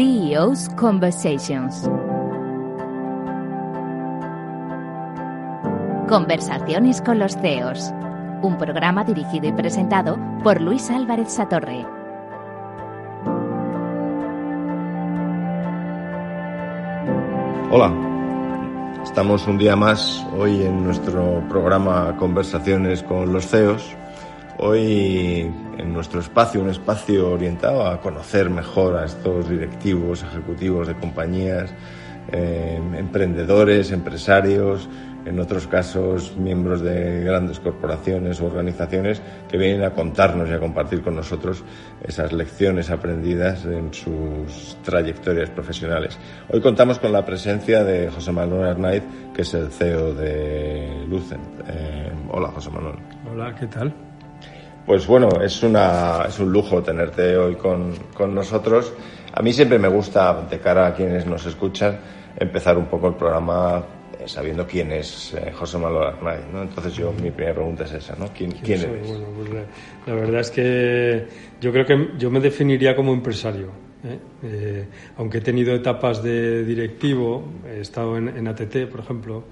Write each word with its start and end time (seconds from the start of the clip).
CEO's 0.00 0.70
Conversations. 0.76 1.82
Conversaciones 6.08 7.02
con 7.02 7.18
los 7.18 7.36
CEOs. 7.36 7.92
Un 8.40 8.56
programa 8.56 9.04
dirigido 9.04 9.48
y 9.48 9.52
presentado 9.52 10.18
por 10.42 10.58
Luis 10.58 10.88
Álvarez 10.88 11.30
Satorre. 11.30 11.84
Hola, 17.70 17.92
estamos 19.02 19.46
un 19.46 19.58
día 19.58 19.76
más 19.76 20.26
hoy 20.34 20.62
en 20.62 20.82
nuestro 20.82 21.46
programa 21.50 22.16
Conversaciones 22.16 23.02
con 23.02 23.34
los 23.34 23.48
CEOs. 23.48 23.94
Hoy 24.56 25.52
en 25.80 25.92
nuestro 25.92 26.20
espacio, 26.20 26.60
un 26.60 26.70
espacio 26.70 27.30
orientado 27.30 27.86
a 27.86 28.00
conocer 28.00 28.50
mejor 28.50 28.96
a 28.96 29.04
estos 29.06 29.48
directivos, 29.48 30.22
ejecutivos 30.22 30.88
de 30.88 30.94
compañías, 30.94 31.72
eh, 32.32 32.80
emprendedores, 32.96 33.90
empresarios, 33.90 34.88
en 35.24 35.38
otros 35.38 35.66
casos 35.66 36.34
miembros 36.36 36.80
de 36.80 37.24
grandes 37.24 37.60
corporaciones 37.60 38.40
o 38.40 38.46
organizaciones 38.46 39.20
que 39.48 39.58
vienen 39.58 39.82
a 39.82 39.90
contarnos 39.90 40.48
y 40.48 40.52
a 40.52 40.58
compartir 40.58 41.02
con 41.02 41.14
nosotros 41.14 41.62
esas 42.02 42.32
lecciones 42.32 42.90
aprendidas 42.90 43.64
en 43.66 43.92
sus 43.92 44.78
trayectorias 44.82 45.50
profesionales. 45.50 46.18
Hoy 46.48 46.60
contamos 46.60 46.98
con 46.98 47.12
la 47.12 47.24
presencia 47.24 47.84
de 47.84 48.10
José 48.10 48.32
Manuel 48.32 48.70
Arnaiz, 48.70 49.02
que 49.34 49.42
es 49.42 49.52
el 49.54 49.70
CEO 49.70 50.14
de 50.14 51.04
Lucent. 51.08 51.42
Eh, 51.68 52.10
hola, 52.30 52.48
José 52.48 52.70
Manuel. 52.70 52.96
Hola, 53.30 53.54
¿qué 53.54 53.66
tal? 53.66 53.92
Pues 54.90 55.06
bueno, 55.06 55.28
es, 55.40 55.62
una, 55.62 56.24
es 56.26 56.40
un 56.40 56.50
lujo 56.50 56.82
tenerte 56.82 57.36
hoy 57.36 57.54
con, 57.54 57.94
con 58.12 58.34
nosotros. 58.34 58.92
A 59.32 59.40
mí 59.40 59.52
siempre 59.52 59.78
me 59.78 59.86
gusta, 59.86 60.44
de 60.50 60.58
cara 60.58 60.88
a 60.88 60.94
quienes 60.94 61.26
nos 61.26 61.46
escuchan, 61.46 62.00
empezar 62.36 62.76
un 62.76 62.86
poco 62.86 63.06
el 63.06 63.14
programa 63.14 63.84
eh, 64.18 64.26
sabiendo 64.26 64.66
quién 64.66 64.90
es 64.90 65.32
eh, 65.34 65.52
José 65.52 65.78
Manuel 65.78 66.08
Arnaiz, 66.08 66.44
¿no? 66.52 66.62
Entonces 66.62 66.92
yo, 66.94 67.12
mi 67.12 67.30
primera 67.30 67.54
pregunta 67.54 67.84
es 67.84 67.92
esa, 67.92 68.16
¿no? 68.16 68.30
¿Quién, 68.36 68.50
quién 68.50 68.80
eres? 68.80 69.08
Bueno, 69.08 69.26
pues 69.36 69.50
la, 69.50 69.62
la, 70.08 70.20
verdad 70.20 70.40
es 70.40 70.50
que 70.50 71.24
yo 71.60 71.70
creo 71.70 71.86
que 71.86 72.08
yo 72.18 72.28
me 72.32 72.40
definiría 72.40 72.96
como 72.96 73.12
empresario. 73.12 73.68
¿eh? 74.02 74.18
Eh, 74.42 74.88
aunque 75.18 75.38
he 75.38 75.40
tenido 75.40 75.72
etapas 75.72 76.20
de 76.20 76.64
directivo, 76.64 77.44
he 77.64 77.82
estado 77.82 78.16
en, 78.16 78.26
en, 78.36 78.48
ATT, 78.48 78.90
por 78.90 78.98
ejemplo, 78.98 79.44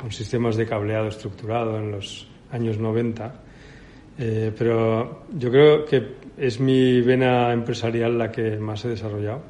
con 0.00 0.10
sistemas 0.10 0.56
de 0.56 0.64
cableado 0.64 1.08
estructurado 1.08 1.76
en 1.76 1.92
los 1.92 2.26
años 2.50 2.78
90, 2.78 3.42
eh, 4.18 4.52
pero 4.56 5.24
yo 5.36 5.50
creo 5.50 5.84
que 5.84 6.16
es 6.36 6.60
mi 6.60 7.00
vena 7.00 7.52
empresarial 7.52 8.18
la 8.18 8.30
que 8.30 8.56
más 8.58 8.84
he 8.84 8.88
desarrollado 8.88 9.42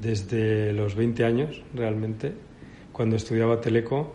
desde 0.00 0.72
los 0.72 0.94
20 0.94 1.24
años, 1.24 1.62
realmente 1.74 2.32
cuando 2.92 3.16
estudiaba 3.16 3.60
Teleco 3.60 4.14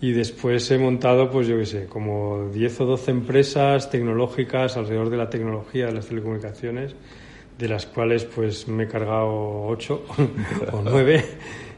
y 0.00 0.12
después 0.12 0.70
he 0.70 0.78
montado, 0.78 1.30
pues 1.30 1.46
yo 1.46 1.56
qué 1.56 1.66
sé, 1.66 1.86
como 1.86 2.48
10 2.52 2.80
o 2.80 2.86
12 2.86 3.10
empresas 3.10 3.90
tecnológicas 3.90 4.76
alrededor 4.76 5.10
de 5.10 5.16
la 5.16 5.30
tecnología 5.30 5.86
de 5.86 5.92
las 5.92 6.06
telecomunicaciones, 6.06 6.94
de 7.58 7.68
las 7.68 7.86
cuales 7.86 8.24
pues 8.24 8.66
me 8.68 8.84
he 8.84 8.88
cargado 8.88 9.66
8 9.66 10.04
o 10.72 10.82
9 10.82 11.24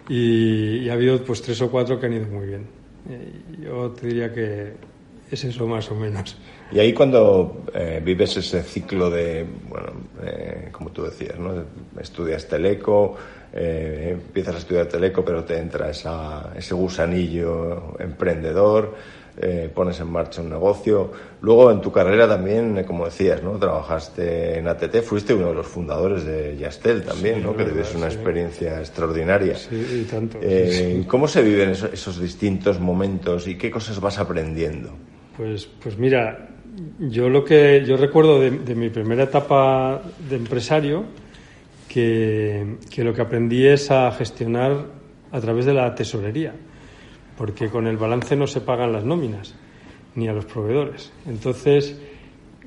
y, 0.09 0.79
y, 0.79 0.89
ha 0.89 0.95
habido 0.95 1.23
pues 1.23 1.43
3 1.43 1.63
o 1.63 1.71
4 1.71 2.01
que 2.01 2.07
han 2.07 2.13
ido 2.13 2.27
muy 2.27 2.47
bien. 2.47 2.67
Eh, 3.09 3.33
yo 3.65 3.91
te 3.91 4.07
diría 4.09 4.33
que 4.33 4.73
es 5.31 5.45
eso 5.45 5.67
más 5.67 5.91
o 5.91 5.95
menos. 5.95 6.37
Y 6.73 6.81
ahí 6.81 6.93
cuando 6.93 7.63
eh, 7.75 8.01
vives 8.05 8.37
ese 8.39 8.63
ciclo 8.63 9.09
de, 9.09 9.47
bueno, 9.69 9.93
eh, 10.25 10.69
como 10.73 10.91
tú 10.91 11.05
decías, 11.05 11.39
¿no? 11.39 11.53
estudias 12.01 12.49
Teleco, 12.49 13.17
eh, 13.53 14.11
empiezas 14.15 14.57
a 14.57 14.59
estudiar 14.59 14.87
Teleco, 14.87 15.25
pero 15.25 15.45
te 15.45 15.59
entra 15.59 15.91
esa, 15.91 16.53
ese 16.57 16.75
gusanillo 16.75 17.97
emprendedor, 18.01 18.95
pones 19.75 20.01
en 20.01 20.07
marcha 20.09 20.41
un 20.41 20.49
negocio. 20.49 21.13
Luego 21.43 21.71
en 21.71 21.83
tu 21.83 21.93
carrera 21.93 22.27
también, 22.27 22.83
como 22.85 23.05
decías, 23.05 23.43
¿no? 23.43 23.59
trabajaste 23.59 24.59
en 24.59 24.67
ATT, 24.67 25.03
fuiste 25.03 25.35
uno 25.35 25.49
de 25.49 25.55
los 25.55 25.67
fundadores 25.67 26.25
de 26.25 26.57
Yastel 26.57 27.05
también, 27.05 27.37
Sí, 27.37 27.41
¿no? 27.43 27.55
que 27.55 27.65
debes 27.65 27.95
una 27.95 28.09
sí. 28.09 28.17
experiencia 28.17 28.79
extraordinaria. 28.81 29.55
Sí, 29.57 30.01
y 30.01 30.05
tanto. 30.11 30.41
Sí. 30.41 31.05
¿Cómo 31.07 31.29
se 31.29 31.43
viven 31.43 31.71
esos, 31.71 31.93
esos 31.93 32.19
distintos 32.19 32.81
momentos 32.81 33.47
y 33.47 33.57
qué 33.57 33.71
cosas 33.71 34.01
vas 34.01 34.19
aprendiendo? 34.19 34.91
Pues, 35.37 35.67
pues 35.67 35.99
mira, 35.99 36.49
yo 36.99 37.29
lo 37.29 37.45
que 37.45 37.85
yo 37.87 37.97
recuerdo 37.97 38.41
de, 38.41 38.75
mi 38.75 38.91
primera 38.91 39.25
etapa 39.25 40.03
de 40.29 40.37
empresario, 40.37 41.05
que, 41.89 42.77
que, 42.91 43.05
lo 43.05 43.15
que 43.15 43.23
aprendí 43.23 43.67
es 43.67 43.91
a 43.91 44.11
gestionar 44.13 44.87
a 45.33 45.41
través 45.41 45.65
de 45.65 45.75
la 45.75 45.95
tesorería, 45.95 46.55
porque 47.37 47.69
con 47.69 47.87
el 47.87 47.97
balance 47.97 48.37
no 48.37 48.47
se 48.47 48.61
pagan 48.61 48.93
las 48.93 49.05
nóminas 49.05 49.55
ni 50.15 50.29
a 50.29 50.33
los 50.33 50.45
proveedores. 50.45 51.13
Entonces, 51.27 51.99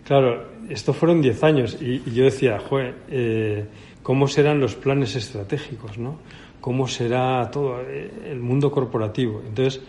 claro, 0.04 0.46
esto 0.70 0.94
fueron 0.94 1.22
10 1.22 1.44
años 1.44 1.78
y, 1.82 2.02
y, 2.06 2.14
yo 2.14 2.24
decía, 2.24 2.60
joder, 2.60 2.96
eh, 3.10 3.66
¿cómo 4.04 4.28
serán 4.28 4.60
los 4.60 4.76
planes 4.76 5.16
estratégicos? 5.16 5.98
¿no? 5.98 6.20
¿Cómo 6.62 6.88
será 6.88 7.50
todo 7.52 7.82
eh, 7.82 8.12
el 8.28 8.40
mundo 8.40 8.72
corporativo? 8.72 9.42
Entonces, 9.46 9.82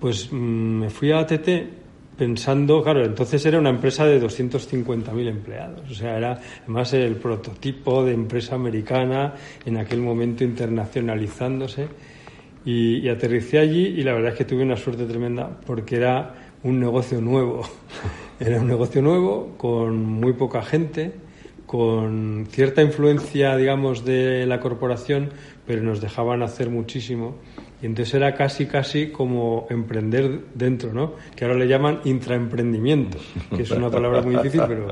pues 0.00 0.30
mm, 0.30 0.36
me 0.36 0.90
fui 0.90 1.12
a 1.12 1.20
ATT 1.20 1.48
pensando, 2.16 2.82
claro, 2.82 3.04
entonces 3.04 3.44
era 3.46 3.58
una 3.58 3.70
empresa 3.70 4.06
de 4.06 4.22
250.000 4.22 5.28
empleados, 5.28 5.90
o 5.90 5.94
sea, 5.94 6.16
era 6.16 6.40
además 6.62 6.92
el 6.92 7.16
prototipo 7.16 8.04
de 8.04 8.12
empresa 8.12 8.54
americana 8.54 9.34
en 9.64 9.76
aquel 9.76 10.00
momento 10.00 10.44
internacionalizándose. 10.44 11.88
Y, 12.66 13.00
y, 13.00 13.10
aterricé 13.10 13.58
allí 13.58 13.88
y 13.88 14.02
la 14.02 14.14
verdad 14.14 14.32
es 14.32 14.38
que 14.38 14.46
tuve 14.46 14.62
una 14.62 14.78
suerte 14.78 15.04
tremenda 15.04 15.60
porque 15.66 15.96
era 15.96 16.34
un 16.62 16.80
negocio 16.80 17.20
nuevo, 17.20 17.60
era 18.40 18.58
un 18.58 18.66
negocio 18.66 19.02
nuevo 19.02 19.54
con 19.58 20.02
muy 20.02 20.32
poca 20.32 20.62
gente, 20.62 21.12
con 21.66 22.46
cierta 22.50 22.82
influencia, 22.82 23.56
digamos, 23.56 24.04
de 24.04 24.46
la 24.46 24.60
corporación, 24.60 25.30
pero 25.66 25.82
nos 25.82 26.00
dejaban 26.00 26.42
hacer 26.42 26.70
muchísimo. 26.70 27.36
Y 27.84 27.86
entonces 27.86 28.14
era 28.14 28.34
casi, 28.34 28.64
casi 28.64 29.08
como 29.08 29.66
emprender 29.68 30.40
dentro, 30.54 30.94
¿no? 30.94 31.16
Que 31.36 31.44
ahora 31.44 31.58
le 31.58 31.68
llaman 31.68 32.00
intraemprendimiento, 32.04 33.18
que 33.54 33.60
es 33.60 33.70
una 33.72 33.90
palabra 33.90 34.22
muy 34.22 34.36
difícil, 34.36 34.62
pero, 34.66 34.88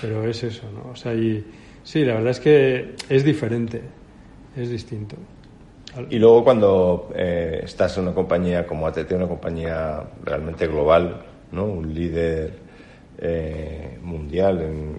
pero 0.00 0.28
es 0.28 0.44
eso, 0.44 0.62
¿no? 0.72 0.92
O 0.92 0.94
sea, 0.94 1.14
y 1.14 1.44
sí, 1.82 2.04
la 2.04 2.14
verdad 2.14 2.30
es 2.30 2.38
que 2.38 2.94
es 3.08 3.24
diferente, 3.24 3.82
es 4.56 4.70
distinto. 4.70 5.16
Y 6.10 6.20
luego 6.20 6.44
cuando 6.44 7.10
eh, 7.16 7.62
estás 7.64 7.96
en 7.98 8.04
una 8.04 8.14
compañía 8.14 8.68
como 8.68 8.86
ATT, 8.86 9.10
una 9.14 9.26
compañía 9.26 10.04
realmente 10.24 10.68
global, 10.68 11.24
¿no? 11.50 11.64
Un 11.64 11.92
líder 11.92 12.52
eh, 13.18 13.98
mundial 14.00 14.62
en, 14.62 14.94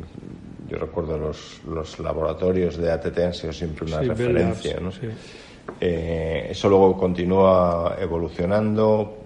yo 0.70 0.78
recuerdo 0.78 1.18
los, 1.18 1.62
los, 1.70 2.00
laboratorios 2.00 2.76
de 2.76 2.92
ATT 2.92 3.18
han 3.20 3.34
sido 3.34 3.54
siempre 3.54 3.86
una 3.86 4.02
sí, 4.02 4.08
referencia, 4.10 4.82
¿no? 4.82 4.92
Sí. 4.92 5.08
Eh, 5.80 6.48
eso 6.50 6.70
luego 6.70 6.98
continúa 6.98 7.96
evolucionando. 8.00 9.20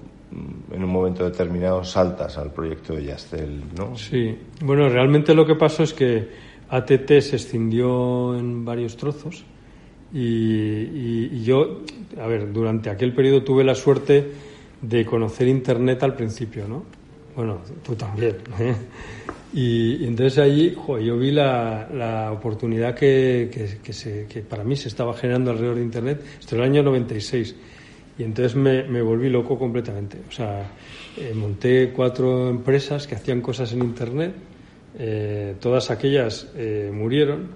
En 0.72 0.84
un 0.84 0.90
momento 0.90 1.24
determinado 1.24 1.84
saltas 1.84 2.38
al 2.38 2.52
proyecto 2.52 2.94
de 2.94 3.06
Yastel, 3.06 3.64
¿no? 3.78 3.96
Sí. 3.96 4.38
Bueno, 4.62 4.90
realmente 4.90 5.34
lo 5.34 5.46
que 5.46 5.56
pasó 5.56 5.84
es 5.84 5.94
que 5.94 6.28
ATT 6.70 7.08
se 7.22 7.38
escindió 7.38 8.38
en 8.38 8.66
varios 8.66 8.98
trozos 8.98 9.46
y, 10.14 10.20
y, 10.20 11.30
y 11.32 11.44
yo, 11.44 11.82
a 12.22 12.28
ver, 12.28 12.52
durante 12.52 12.90
aquel 12.90 13.14
periodo 13.14 13.44
tuve 13.44 13.64
la 13.64 13.74
suerte 13.74 14.32
de 14.82 15.06
conocer 15.06 15.48
Internet 15.48 16.04
al 16.04 16.16
principio, 16.16 16.68
¿no? 16.68 16.84
Bueno, 17.36 17.60
tú 17.84 17.96
también. 17.96 18.38
¿eh? 18.60 18.76
Y, 19.58 20.06
entonces 20.06 20.76
joder, 20.76 21.04
yo 21.04 21.18
vi 21.18 21.32
la, 21.32 21.90
la 21.92 22.32
oportunidad 22.32 22.94
que, 22.94 23.50
que, 23.84 23.92
se, 23.92 24.28
que, 24.28 24.42
para 24.42 24.64
mí 24.64 24.76
se 24.76 24.88
estaba 24.88 25.16
generando 25.16 25.50
alrededor 25.50 25.78
de 25.78 25.82
Internet. 25.82 26.22
Esto 26.40 26.54
era 26.54 26.66
el 26.66 26.74
año 26.74 26.84
96. 26.84 27.56
Y 28.20 28.24
entonces 28.24 28.56
me, 28.56 28.84
me 28.84 29.02
volví 29.02 29.32
loco 29.32 29.58
completamente. 29.58 30.20
O 30.30 30.32
sea, 30.32 30.62
eh, 31.18 31.34
monté 31.34 31.90
cuatro 31.90 32.52
empresas 32.52 33.08
que 33.08 33.16
hacían 33.16 33.42
cosas 33.42 33.74
en 33.74 33.80
Internet. 33.82 34.36
Eh, 35.00 35.56
todas 35.60 35.90
aquellas 35.90 36.52
eh, 36.56 36.92
murieron, 36.94 37.48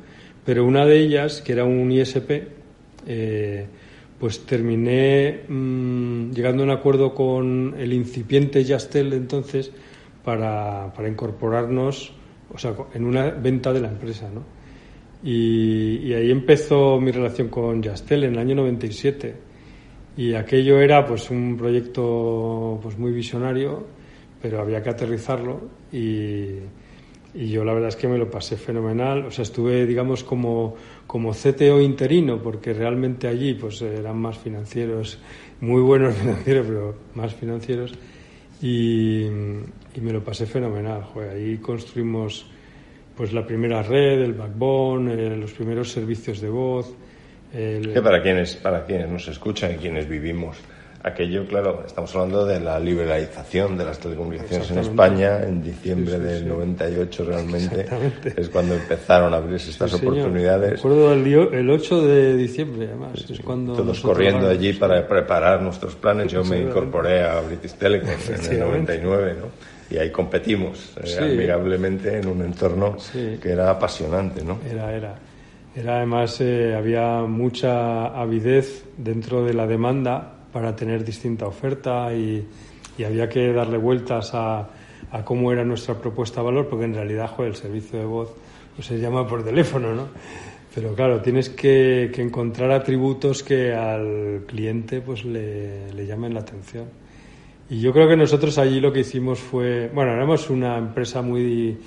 pero 0.44 0.66
una 0.66 0.88
de 0.88 1.02
ellas, 1.02 1.44
que 1.44 1.54
era 1.54 1.66
un 1.66 1.92
ISP, 1.92 2.32
eh, 3.06 3.66
pues 4.20 4.44
terminé 4.48 5.42
mmm, 5.48 6.32
llegando 6.32 6.64
a 6.64 6.66
un 6.66 6.72
acuerdo 6.72 7.14
con 7.14 7.76
el 7.78 7.94
incipiente 7.94 8.64
Yastel 8.64 9.14
entonces 9.14 9.72
para, 10.24 10.92
para, 10.94 11.10
incorporarnos 11.10 12.14
o 12.54 12.58
sea, 12.58 12.74
en 12.94 13.06
una 13.06 13.30
venta 13.32 13.72
de 13.74 13.82
la 13.82 13.90
empresa. 13.90 14.30
¿no? 14.34 14.44
Y, 15.24 15.98
y, 16.04 16.14
ahí 16.14 16.32
empezó 16.32 17.00
mi 17.00 17.12
relación 17.12 17.50
con 17.50 17.82
Yastel 17.82 18.24
en 18.24 18.34
el 18.34 18.40
año 18.40 18.56
97. 18.56 19.36
Y 20.18 20.34
aquello 20.34 20.80
era 20.80 21.06
pues 21.06 21.30
un 21.30 21.56
proyecto 21.58 22.80
pues 22.82 22.98
muy 22.98 23.12
visionario, 23.12 23.86
pero 24.42 24.62
había 24.62 24.84
que 24.84 24.90
aterrizarlo 24.90 25.62
y, 25.92 26.58
y 27.34 27.48
yo 27.50 27.64
la 27.64 27.74
verdad 27.74 27.90
es 27.90 27.96
que 27.96 28.08
me 28.08 28.18
lo 28.18 28.30
pasé 28.30 28.58
fenomenal. 28.58 29.26
O 29.26 29.32
sea, 29.32 29.44
estuve, 29.44 29.86
digamos, 29.86 30.24
como, 30.24 30.76
como 31.08 31.32
CTO 31.32 31.80
interino, 31.80 32.42
porque 32.42 32.74
realmente 32.74 33.28
allí 33.28 33.54
pues 33.54 33.82
eran 33.82 34.18
más 34.18 34.38
financieros, 34.38 35.20
muy 35.62 35.82
buenos 35.82 36.16
financieros, 36.20 36.66
pero 36.68 36.96
más 37.16 37.34
financieros. 37.34 37.94
Y, 38.62 39.26
me 40.00 40.14
lo 40.14 40.24
pasé 40.24 40.46
fenomenal. 40.46 41.04
ahí 41.34 41.58
construimos 41.58 42.46
pues 43.16 43.34
la 43.34 43.46
primera 43.46 43.84
red, 43.84 44.22
el 44.22 44.34
backbone, 44.34 45.14
eh, 45.14 45.36
los 45.36 45.52
primeros 45.52 45.92
servicios 45.92 46.40
de 46.40 46.50
voz. 46.50 46.94
El... 47.54 47.92
Que 47.92 48.02
para 48.02 48.22
quienes, 48.22 48.56
para 48.56 48.86
quienes 48.86 49.10
nos 49.10 49.28
escuchan 49.28 49.74
y 49.74 49.76
quienes 49.76 50.08
vivimos 50.08 50.58
Aquello, 51.04 51.48
claro, 51.48 51.84
estamos 51.84 52.14
hablando 52.14 52.46
de 52.46 52.60
la 52.60 52.80
liberalización 52.80 53.76
de 53.76 53.86
las 53.86 53.98
telecomunicaciones 53.98 54.70
en 54.70 54.78
España 54.78 55.42
en 55.42 55.64
diciembre 55.64 56.20
del 56.20 56.48
98 56.48 57.26
realmente. 57.26 57.88
Es 58.38 58.50
cuando 58.50 58.76
empezaron 58.76 59.34
a 59.34 59.38
abrirse 59.38 59.72
estas 59.72 59.96
oportunidades. 59.96 60.74
Recuerdo 60.74 61.12
el, 61.14 61.70
8 61.72 62.02
de 62.06 62.38
diciembre, 62.38 62.86
además. 62.86 63.26
es 63.28 63.40
cuando 63.40 63.74
Todos 63.74 64.00
corriendo 64.00 64.48
allí 64.48 64.74
para 64.74 65.08
preparar 65.08 65.64
nuestros 65.64 65.96
planes. 65.96 66.32
Yo 66.32 66.44
me 66.44 66.62
incorporé 66.62 67.24
a 67.24 67.42
British 67.42 67.74
Telecom 67.74 68.10
en 68.30 68.54
el 68.54 68.60
99, 68.60 69.36
¿no? 69.40 69.81
Y 69.92 69.98
ahí 69.98 70.10
competimos 70.10 70.96
eh, 71.04 71.18
amigablemente 71.20 72.18
en 72.18 72.28
un 72.28 72.42
entorno 72.42 72.96
que 73.12 73.50
era 73.50 73.70
apasionante, 73.70 74.44
¿no? 74.44 74.60
Era, 74.70 74.96
era. 74.96 75.16
Era 75.76 75.98
además, 75.98 76.40
eh, 76.42 76.76
había 76.76 77.22
mucha 77.22 78.08
avidez 78.08 78.86
dentro 78.98 79.46
de 79.46 79.54
la 79.54 79.68
demanda 79.68 80.34
para 80.52 80.76
tener 80.76 81.04
distinta 81.04 81.46
oferta 81.46 82.14
y, 82.14 82.46
había 83.06 83.28
que 83.28 83.52
darle 83.52 83.78
vueltas 83.78 84.30
a, 84.34 84.70
cómo 85.24 85.52
era 85.52 85.66
nuestra 85.66 85.96
propuesta 85.96 86.42
de 86.42 86.46
valor, 86.46 86.68
porque 86.70 86.86
en 86.86 86.94
realidad 86.94 87.32
el 87.40 87.56
servicio 87.56 87.98
de 87.98 88.06
voz 88.06 88.32
pues, 88.76 88.88
se 88.88 89.00
llama 89.00 89.28
por 89.28 89.44
teléfono, 89.44 89.96
¿no? 89.96 90.10
Pero 90.76 90.94
claro, 90.94 91.20
tienes 91.20 91.50
que, 91.50 92.12
encontrar 92.18 92.70
atributos 92.70 93.42
que 93.42 93.74
al 93.74 94.44
cliente 94.46 95.02
pues 95.02 95.26
le, 95.26 95.92
le, 95.94 96.06
llamen 96.06 96.36
la 96.36 96.42
atención. 96.42 96.86
Y 97.72 97.80
yo 97.80 97.94
creo 97.94 98.06
que 98.06 98.18
nosotros 98.18 98.58
allí 98.58 98.82
lo 98.82 98.92
que 98.92 99.00
hicimos 99.00 99.40
fue, 99.40 99.90
bueno, 99.94 100.12
éramos 100.12 100.50
una 100.50 100.78
empresa 100.78 101.22
muy 101.22 101.78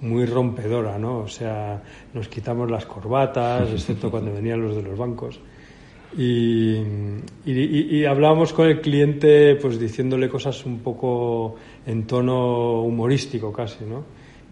muy 0.00 0.24
rompedora, 0.24 0.98
¿no? 0.98 1.18
O 1.18 1.28
sea, 1.28 1.82
nos 2.14 2.28
quitamos 2.28 2.70
las 2.70 2.86
corbatas, 2.86 3.70
excepto 3.72 4.10
cuando 4.10 4.32
venían 4.32 4.62
los 4.62 4.74
de 4.74 4.82
los 4.82 4.98
bancos. 4.98 5.38
Y, 6.16 6.76
y, 7.44 8.04
hablábamos 8.04 8.52
con 8.52 8.68
el 8.68 8.80
cliente 8.80 9.56
pues 9.56 9.78
diciéndole 9.78 10.28
cosas 10.28 10.64
un 10.64 10.78
poco 10.78 11.56
en 11.84 12.06
tono 12.06 12.82
humorístico 12.82 13.52
casi, 13.52 13.84
¿no? 13.84 14.04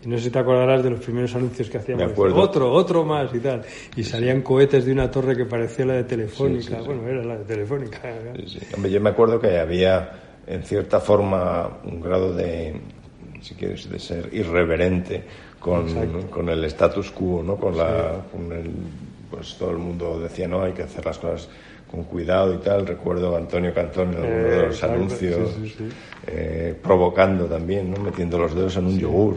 Y 0.05 0.09
no 0.09 0.19
sé 0.19 0.25
si 0.25 0.31
te 0.31 0.41
acordarás 0.41 0.83
de 0.83 0.91
los 0.91 1.01
primeros 1.01 1.35
anuncios 1.37 1.71
que 1.71 1.79
hacíamos. 1.79 2.13
Otro, 2.19 2.71
otro 2.71 3.05
más 3.05 3.33
y 3.33 3.39
tal. 3.39 3.63
Y 3.97 4.03
salían 4.03 4.43
cohetes 4.43 4.85
de 4.85 4.93
una 4.93 5.11
torre 5.11 5.37
que 5.37 5.47
parecía 5.47 5.87
la 5.87 5.95
de 5.95 6.05
Telefónica. 6.05 6.83
bueno, 6.83 7.09
era 7.09 7.25
la 7.25 7.39
de 7.39 7.45
Telefónica. 7.45 8.13
yo 8.91 9.01
me 9.01 9.11
acuerdo 9.11 9.41
que 9.41 9.57
había, 9.57 10.32
en 10.47 10.63
cierta 10.63 11.01
forma, 11.01 11.79
un 11.85 12.01
grado 12.01 12.33
de, 12.33 12.75
si 13.41 13.55
quieres, 13.55 13.89
de 13.89 13.99
ser 13.99 14.29
irreverente 14.33 15.23
con, 15.59 16.29
con 16.29 16.49
el 16.49 16.65
status 16.65 17.11
quo, 17.11 17.43
¿no? 17.43 17.57
Con, 17.57 17.77
la, 17.77 18.23
con 18.31 18.53
el 18.53 18.71
pues 19.33 19.57
todo 19.57 19.71
el 19.71 19.79
mundo 19.79 20.21
decía, 20.21 20.47
no, 20.47 20.63
hay 20.63 20.73
que 20.73 20.83
hacer 20.83 21.05
las 21.07 21.19
cosas 21.19 21.49
con 21.91 22.05
cuidado 22.05 22.55
y 22.55 22.59
tal. 22.59 22.87
Recuerdo 22.87 23.35
a 23.35 23.39
Antonio 23.39 23.73
Cantón 23.73 24.13
en 24.13 24.17
alguno 24.17 24.49
de 24.49 24.67
los 24.67 24.85
anuncios 24.85 25.51
eh, 26.27 26.75
provocando 26.83 27.47
también, 27.47 27.91
¿no? 27.91 28.03
metiendo 28.03 28.39
los 28.39 28.55
dedos 28.55 28.77
en 28.77 28.87
un 28.87 28.99
yogur. 28.99 29.37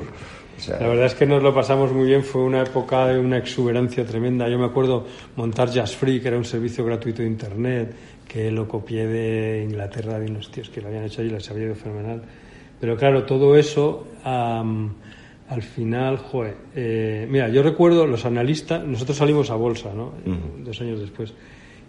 la 0.68 0.88
verdad 0.88 1.06
es 1.06 1.16
que 1.16 1.26
nos 1.26 1.42
lo 1.42 1.54
pasamos 1.54 1.94
muy 1.94 2.08
bien, 2.08 2.24
fue 2.24 2.42
una 2.42 2.62
época 2.62 3.08
de 3.08 3.20
una 3.20 3.38
exuberancia 3.38 4.06
tremenda. 4.06 4.50
Yo 4.50 4.60
me 4.60 4.66
acuerdo 4.66 5.06
montar 5.38 5.70
Jazz 5.70 5.96
Free, 5.96 6.20
que 6.20 6.28
era 6.28 6.38
un 6.38 6.46
servicio 6.46 6.84
gratuito 6.84 7.22
de 7.22 7.30
Internet, 7.30 7.96
que 8.28 8.52
lo 8.52 8.68
copié 8.68 9.08
de 9.08 9.64
Inglaterra, 9.64 10.20
de 10.20 10.30
unos 10.30 10.52
tíos 10.52 10.70
que 10.70 10.82
lo 10.82 10.88
habían 10.88 11.06
hecho 11.06 11.22
allí 11.22 11.30
y 11.30 11.34
les 11.34 11.50
había 11.50 11.66
ido 11.66 11.76
fenomenal. 11.76 12.22
Pero 12.80 12.98
claro, 12.98 13.24
todo 13.24 13.56
eso 13.56 14.08
al 15.48 15.62
final, 15.62 16.18
joder, 16.18 16.56
eh, 16.76 17.28
mira, 17.30 17.50
yo 17.50 17.62
recuerdo 17.62 18.08
los 18.08 18.26
analistas, 18.26 18.84
nosotros 18.84 19.18
salimos 19.18 19.52
a 19.52 19.56
bolsa, 19.56 19.94
¿no? 19.94 20.14
Dos 20.64 20.82
años 20.82 21.00
después, 21.00 21.34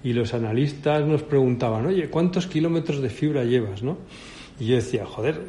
y 0.04 0.12
los 0.12 0.34
analistas 0.34 1.06
nos 1.06 1.22
preguntaban, 1.22 1.86
oye, 1.86 2.08
¿cuántos 2.10 2.46
kilómetros 2.46 3.00
de 3.00 3.08
fibra 3.08 3.44
llevas, 3.44 3.82
no? 3.82 3.96
Y 4.60 4.66
yo 4.66 4.76
decía, 4.76 5.06
joder, 5.06 5.40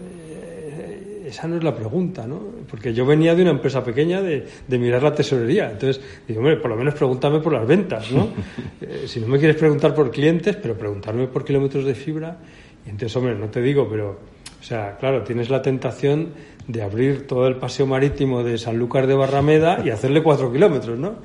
esa 1.28 1.48
no 1.48 1.58
es 1.58 1.64
la 1.64 1.76
pregunta, 1.76 2.26
¿no? 2.26 2.40
Porque 2.70 2.94
yo 2.94 3.06
venía 3.06 3.36
de 3.36 3.42
una 3.42 3.52
empresa 3.52 3.84
pequeña 3.84 4.22
de, 4.22 4.48
de 4.68 4.80
mirar 4.80 5.04
la 5.04 5.14
tesorería, 5.14 5.72
entonces 5.72 6.02
digo, 6.28 6.40
hombre, 6.40 6.58
por 6.58 6.70
lo 6.72 6.78
menos 6.78 6.94
pregúntame 6.94 7.40
por 7.40 7.54
las 7.54 7.68
ventas, 7.68 8.12
¿no? 8.12 8.30
Eh, 8.80 9.08
si 9.08 9.20
no 9.20 9.28
me 9.28 9.40
quieres 9.40 9.58
preguntar 9.58 9.94
por 9.94 10.12
clientes, 10.12 10.56
pero 10.56 10.78
preguntarme 10.78 11.28
por 11.28 11.44
kilómetros 11.44 11.84
de 11.84 11.96
fibra, 11.96 12.38
y 12.86 12.90
entonces, 12.90 13.16
hombre, 13.18 13.36
no 13.36 13.48
te 13.48 13.62
digo, 13.62 13.88
pero, 13.90 14.20
o 14.60 14.64
sea, 14.64 14.98
claro, 14.98 15.24
tienes 15.24 15.50
la 15.50 15.62
tentación 15.62 16.30
de 16.68 16.84
abrir 16.84 17.26
todo 17.26 17.48
el 17.48 17.56
paseo 17.56 17.88
marítimo 17.88 18.44
de 18.44 18.58
Sanlúcar 18.58 19.08
de 19.08 19.16
Barrameda 19.16 19.82
y 19.84 19.90
hacerle 19.90 20.22
cuatro 20.22 20.52
kilómetros, 20.52 20.98
¿no? 20.98 21.16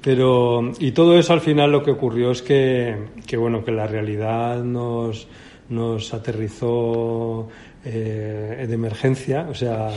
Pero, 0.00 0.70
y 0.78 0.92
todo 0.92 1.18
eso 1.18 1.32
al 1.32 1.40
final 1.40 1.72
lo 1.72 1.82
que 1.82 1.90
ocurrió 1.90 2.30
es 2.30 2.40
que, 2.40 2.96
que 3.26 3.36
bueno, 3.36 3.64
que 3.64 3.72
la 3.72 3.86
realidad 3.86 4.62
nos, 4.62 5.26
nos 5.68 6.14
aterrizó 6.14 7.48
eh, 7.84 8.64
de 8.66 8.74
emergencia, 8.74 9.46
o 9.50 9.54
sea, 9.54 9.90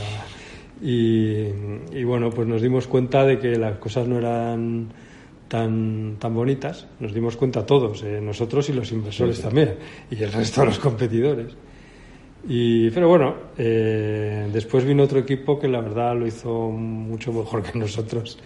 y, 0.82 1.46
y, 1.92 2.04
bueno, 2.04 2.30
pues 2.30 2.48
nos 2.48 2.62
dimos 2.62 2.86
cuenta 2.86 3.24
de 3.24 3.38
que 3.38 3.56
las 3.56 3.78
cosas 3.78 4.08
no 4.08 4.18
eran 4.18 4.88
tan, 5.48 6.16
tan 6.18 6.34
bonitas, 6.34 6.86
nos 7.00 7.12
dimos 7.12 7.36
cuenta 7.36 7.66
todos, 7.66 8.02
eh, 8.04 8.20
nosotros 8.22 8.68
y 8.68 8.72
los 8.72 8.92
inversores 8.92 9.42
también, 9.42 9.74
y 10.10 10.22
el 10.22 10.32
resto 10.32 10.60
de 10.60 10.68
los 10.68 10.78
competidores. 10.78 11.52
Y, 12.48 12.88
pero 12.90 13.08
bueno, 13.08 13.34
eh, 13.58 14.48
después 14.52 14.84
vino 14.84 15.02
otro 15.02 15.18
equipo 15.18 15.58
que 15.58 15.68
la 15.68 15.80
verdad 15.80 16.16
lo 16.16 16.26
hizo 16.26 16.70
mucho 16.70 17.32
mejor 17.32 17.62
que 17.62 17.78
nosotros. 17.78 18.38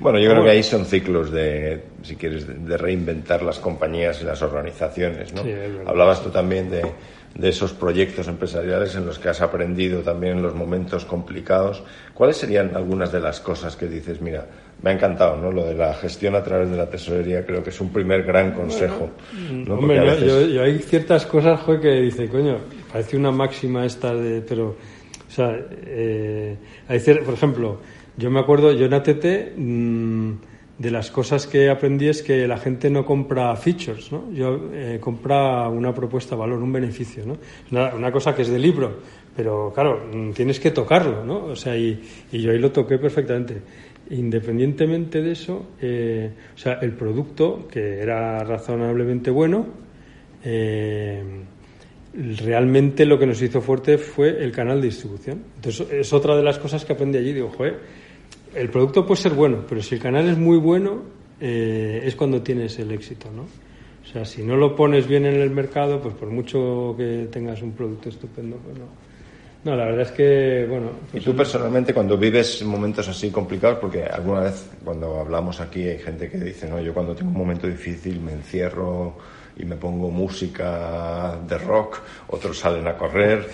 Bueno, 0.00 0.18
yo 0.18 0.30
creo 0.30 0.44
que 0.44 0.50
ahí 0.50 0.62
son 0.62 0.84
ciclos 0.84 1.30
de, 1.30 1.82
si 2.02 2.16
quieres, 2.16 2.46
de, 2.46 2.76
reinventar 2.76 3.42
las 3.42 3.58
compañías 3.58 4.20
y 4.22 4.24
las 4.24 4.40
organizaciones, 4.42 5.32
¿no? 5.32 5.42
Hablabas 5.86 6.22
tú 6.22 6.30
también 6.30 6.70
de, 6.70 6.82
de 7.34 7.48
esos 7.48 7.72
proyectos 7.72 8.26
empresariales 8.28 8.94
en 8.96 9.06
los 9.06 9.18
que 9.18 9.28
has 9.28 9.40
aprendido 9.40 10.00
también 10.00 10.38
en 10.38 10.42
los 10.42 10.54
momentos 10.54 11.04
complicados. 11.04 11.82
¿Cuáles 12.14 12.36
serían 12.36 12.74
algunas 12.74 13.12
de 13.12 13.20
las 13.20 13.40
cosas 13.40 13.76
que 13.76 13.86
dices, 13.86 14.20
mira, 14.20 14.46
me 14.82 14.90
ha 14.90 14.92
encantado, 14.94 15.36
¿no? 15.36 15.52
Lo 15.52 15.64
de 15.64 15.74
la 15.74 15.94
gestión 15.94 16.34
a 16.34 16.42
través 16.42 16.70
de 16.70 16.76
la 16.76 16.88
tesorería, 16.88 17.44
creo 17.44 17.62
que 17.62 17.70
es 17.70 17.80
un 17.80 17.92
primer 17.92 18.24
gran 18.24 18.52
consejo. 18.52 19.10
Hombre, 19.68 20.00
yo, 20.52 20.62
hay 20.62 20.78
ciertas 20.78 21.26
cosas, 21.26 21.60
que 21.80 22.00
dice, 22.00 22.28
coño, 22.28 22.58
parece 22.92 23.16
una 23.16 23.30
máxima 23.30 23.84
esta 23.84 24.14
de, 24.14 24.40
pero, 24.40 24.68
o 24.68 25.30
sea, 25.30 25.56
eh, 25.86 26.56
hay 26.88 26.98
por 26.98 27.34
ejemplo, 27.34 27.80
yo 28.18 28.30
me 28.30 28.40
acuerdo, 28.40 28.72
yo 28.72 28.86
en 28.86 28.94
ATT, 28.94 29.56
mm, 29.56 30.32
de 30.78 30.90
las 30.90 31.10
cosas 31.10 31.46
que 31.46 31.70
aprendí 31.70 32.08
es 32.08 32.22
que 32.22 32.46
la 32.46 32.56
gente 32.56 32.90
no 32.90 33.04
compra 33.04 33.54
features, 33.56 34.12
¿no? 34.12 34.32
Yo 34.32 34.70
eh, 34.72 34.98
compra 35.00 35.68
una 35.68 35.92
propuesta 35.92 36.34
de 36.34 36.40
valor, 36.40 36.62
un 36.62 36.72
beneficio, 36.72 37.24
¿no? 37.26 37.36
Una, 37.72 37.94
una, 37.94 38.12
cosa 38.12 38.34
que 38.34 38.42
es 38.42 38.48
de 38.48 38.58
libro, 38.58 38.98
pero 39.36 39.72
claro, 39.72 40.08
mm, 40.12 40.30
tienes 40.32 40.60
que 40.60 40.70
tocarlo, 40.70 41.24
¿no? 41.24 41.46
O 41.46 41.56
sea, 41.56 41.76
y, 41.76 42.00
yo 42.32 42.52
ahí 42.52 42.58
lo 42.58 42.70
toqué 42.70 42.98
perfectamente. 42.98 43.56
Independientemente 44.10 45.20
de 45.20 45.32
eso, 45.32 45.66
eh, 45.80 46.30
o 46.54 46.58
sea, 46.58 46.74
el 46.82 46.92
producto, 46.92 47.68
que 47.70 48.00
era 48.00 48.42
razonablemente 48.44 49.30
bueno, 49.30 49.66
eh, 50.44 51.22
realmente 52.14 53.04
lo 53.04 53.18
que 53.18 53.26
nos 53.26 53.42
hizo 53.42 53.60
fuerte 53.60 53.98
fue 53.98 54.42
el 54.42 54.52
canal 54.52 54.80
de 54.80 54.86
distribución. 54.86 55.42
Entonces, 55.56 55.88
es 55.90 56.12
otra 56.12 56.36
de 56.36 56.42
las 56.42 56.58
cosas 56.58 56.84
que 56.84 56.92
aprendí 56.92 57.18
allí. 57.18 57.32
Digo, 57.32 57.50
joder, 57.50 57.78
el 58.54 58.70
producto 58.70 59.06
puede 59.06 59.20
ser 59.20 59.34
bueno, 59.34 59.64
pero 59.68 59.82
si 59.82 59.96
el 59.96 60.00
canal 60.00 60.28
es 60.28 60.38
muy 60.38 60.58
bueno, 60.58 61.02
eh, 61.40 62.00
es 62.04 62.16
cuando 62.16 62.42
tienes 62.42 62.78
el 62.78 62.90
éxito, 62.92 63.30
¿no? 63.30 63.42
O 63.42 64.10
sea, 64.10 64.24
si 64.24 64.42
no 64.42 64.56
lo 64.56 64.74
pones 64.74 65.06
bien 65.06 65.26
en 65.26 65.34
el 65.34 65.50
mercado, 65.50 66.00
pues 66.00 66.14
por 66.14 66.30
mucho 66.30 66.94
que 66.96 67.28
tengas 67.30 67.60
un 67.62 67.72
producto 67.72 68.08
estupendo, 68.08 68.56
pues 68.56 68.78
no 68.78 68.86
no, 69.64 69.74
la 69.74 69.86
verdad 69.86 70.02
es 70.02 70.12
que, 70.12 70.66
bueno. 70.68 70.90
Pues 71.10 71.22
¿Y 71.22 71.26
tú 71.26 71.34
personalmente, 71.34 71.92
cuando 71.92 72.16
vives 72.16 72.62
momentos 72.62 73.08
así 73.08 73.30
complicados, 73.30 73.78
porque 73.80 74.04
alguna 74.04 74.40
vez 74.40 74.66
cuando 74.84 75.18
hablamos 75.18 75.60
aquí 75.60 75.82
hay 75.82 75.98
gente 75.98 76.30
que 76.30 76.38
dice, 76.38 76.68
no, 76.68 76.80
yo 76.80 76.94
cuando 76.94 77.14
tengo 77.14 77.30
un 77.32 77.36
momento 77.36 77.66
difícil 77.66 78.20
me 78.20 78.32
encierro 78.32 79.16
y 79.56 79.64
me 79.64 79.74
pongo 79.74 80.10
música 80.10 81.36
de 81.48 81.58
rock, 81.58 81.98
otros 82.28 82.56
salen 82.56 82.86
a 82.86 82.96
correr. 82.96 83.48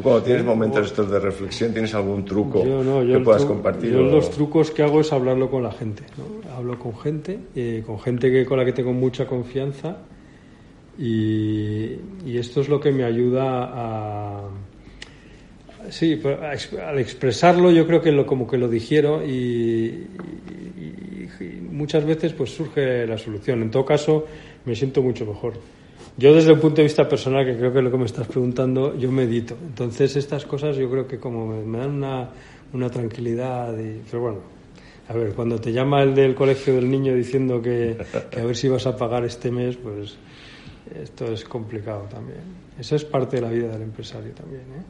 ¿Tú 0.00 0.04
cuando 0.04 0.22
tienes 0.22 0.44
momentos 0.44 0.86
estos 0.86 1.10
de 1.10 1.20
reflexión, 1.20 1.72
tienes 1.72 1.94
algún 1.94 2.24
truco 2.24 2.64
que 2.64 3.18
puedas 3.20 3.44
compartir? 3.44 3.92
Yo 3.92 4.02
los 4.02 4.30
trucos 4.30 4.70
que 4.70 4.82
hago 4.82 5.00
es 5.00 5.12
hablarlo 5.12 5.50
con 5.50 5.62
la 5.62 5.72
gente. 5.72 6.04
¿no? 6.16 6.54
Hablo 6.56 6.78
con 6.78 6.96
gente, 6.98 7.38
eh, 7.54 7.82
con 7.84 8.00
gente 8.00 8.30
que, 8.30 8.46
con 8.46 8.58
la 8.58 8.64
que 8.64 8.72
tengo 8.72 8.92
mucha 8.92 9.26
confianza 9.26 9.98
y, 10.98 11.96
y 12.24 12.38
esto 12.38 12.62
es 12.62 12.68
lo 12.68 12.80
que 12.80 12.92
me 12.92 13.04
ayuda 13.04 13.70
a 13.72 14.48
Sí, 15.88 16.20
al 16.24 16.98
expresarlo 16.98 17.70
yo 17.70 17.86
creo 17.86 18.02
que 18.02 18.12
lo, 18.12 18.26
como 18.26 18.46
que 18.46 18.58
lo 18.58 18.68
digiero 18.68 19.26
y, 19.26 20.06
muchas 21.70 22.04
veces 22.04 22.34
pues 22.34 22.50
surge 22.50 23.06
la 23.06 23.16
solución. 23.16 23.62
En 23.62 23.70
todo 23.70 23.84
caso, 23.84 24.26
me 24.66 24.74
siento 24.74 25.02
mucho 25.02 25.24
mejor. 25.24 25.54
Yo 26.20 26.34
desde 26.34 26.52
el 26.52 26.58
punto 26.58 26.76
de 26.76 26.82
vista 26.82 27.08
personal, 27.08 27.46
que 27.46 27.56
creo 27.56 27.72
que 27.72 27.78
es 27.78 27.84
lo 27.84 27.90
que 27.90 27.96
me 27.96 28.04
estás 28.04 28.26
preguntando, 28.26 28.94
yo 28.94 29.10
medito. 29.10 29.56
Entonces 29.66 30.16
estas 30.16 30.44
cosas 30.44 30.76
yo 30.76 30.90
creo 30.90 31.08
que 31.08 31.18
como 31.18 31.46
me, 31.46 31.78
dan 31.78 31.92
una, 31.92 32.28
una 32.74 32.90
tranquilidad. 32.90 33.72
Y, 33.78 34.02
pero 34.10 34.24
bueno, 34.24 34.38
a 35.08 35.14
ver, 35.14 35.32
cuando 35.32 35.58
te 35.58 35.72
llama 35.72 36.02
el 36.02 36.14
del 36.14 36.34
colegio 36.34 36.74
del 36.74 36.90
niño 36.90 37.14
diciendo 37.14 37.62
que, 37.62 37.96
que 38.30 38.38
a 38.38 38.44
ver 38.44 38.54
si 38.54 38.68
vas 38.68 38.86
a 38.86 38.94
pagar 38.98 39.24
este 39.24 39.50
mes, 39.50 39.78
pues 39.78 40.18
esto 41.02 41.32
es 41.32 41.42
complicado 41.44 42.06
también. 42.10 42.42
Eso 42.78 42.96
es 42.96 43.04
parte 43.06 43.36
de 43.36 43.42
la 43.42 43.48
vida 43.48 43.68
del 43.68 43.80
empresario 43.80 44.32
también. 44.32 44.60
¿eh? 44.60 44.82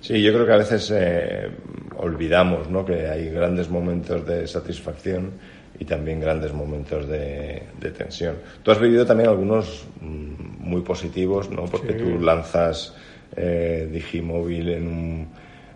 Sí, 0.00 0.22
yo 0.22 0.32
creo 0.32 0.46
que 0.46 0.52
a 0.54 0.56
veces 0.56 0.90
eh, 0.94 1.50
olvidamos 1.98 2.70
¿no? 2.70 2.86
que 2.86 3.06
hay 3.06 3.28
grandes 3.28 3.68
momentos 3.68 4.26
de 4.26 4.46
satisfacción 4.46 5.32
y 5.80 5.84
también 5.84 6.20
grandes 6.20 6.52
momentos 6.52 7.08
de, 7.08 7.64
tensión. 7.96 8.36
Tú 8.62 8.70
has 8.70 8.78
vivido 8.78 9.04
también 9.04 9.28
algunos 9.28 9.86
mm, 10.00 10.68
muy 10.68 10.82
positivos, 10.82 11.50
¿no? 11.50 11.64
porque 11.64 11.94
tú 11.94 12.20
lanzas 12.20 12.94
eh, 13.34 13.88
Digimóvil 13.90 14.68
en 14.68 14.86
un, 14.86 15.28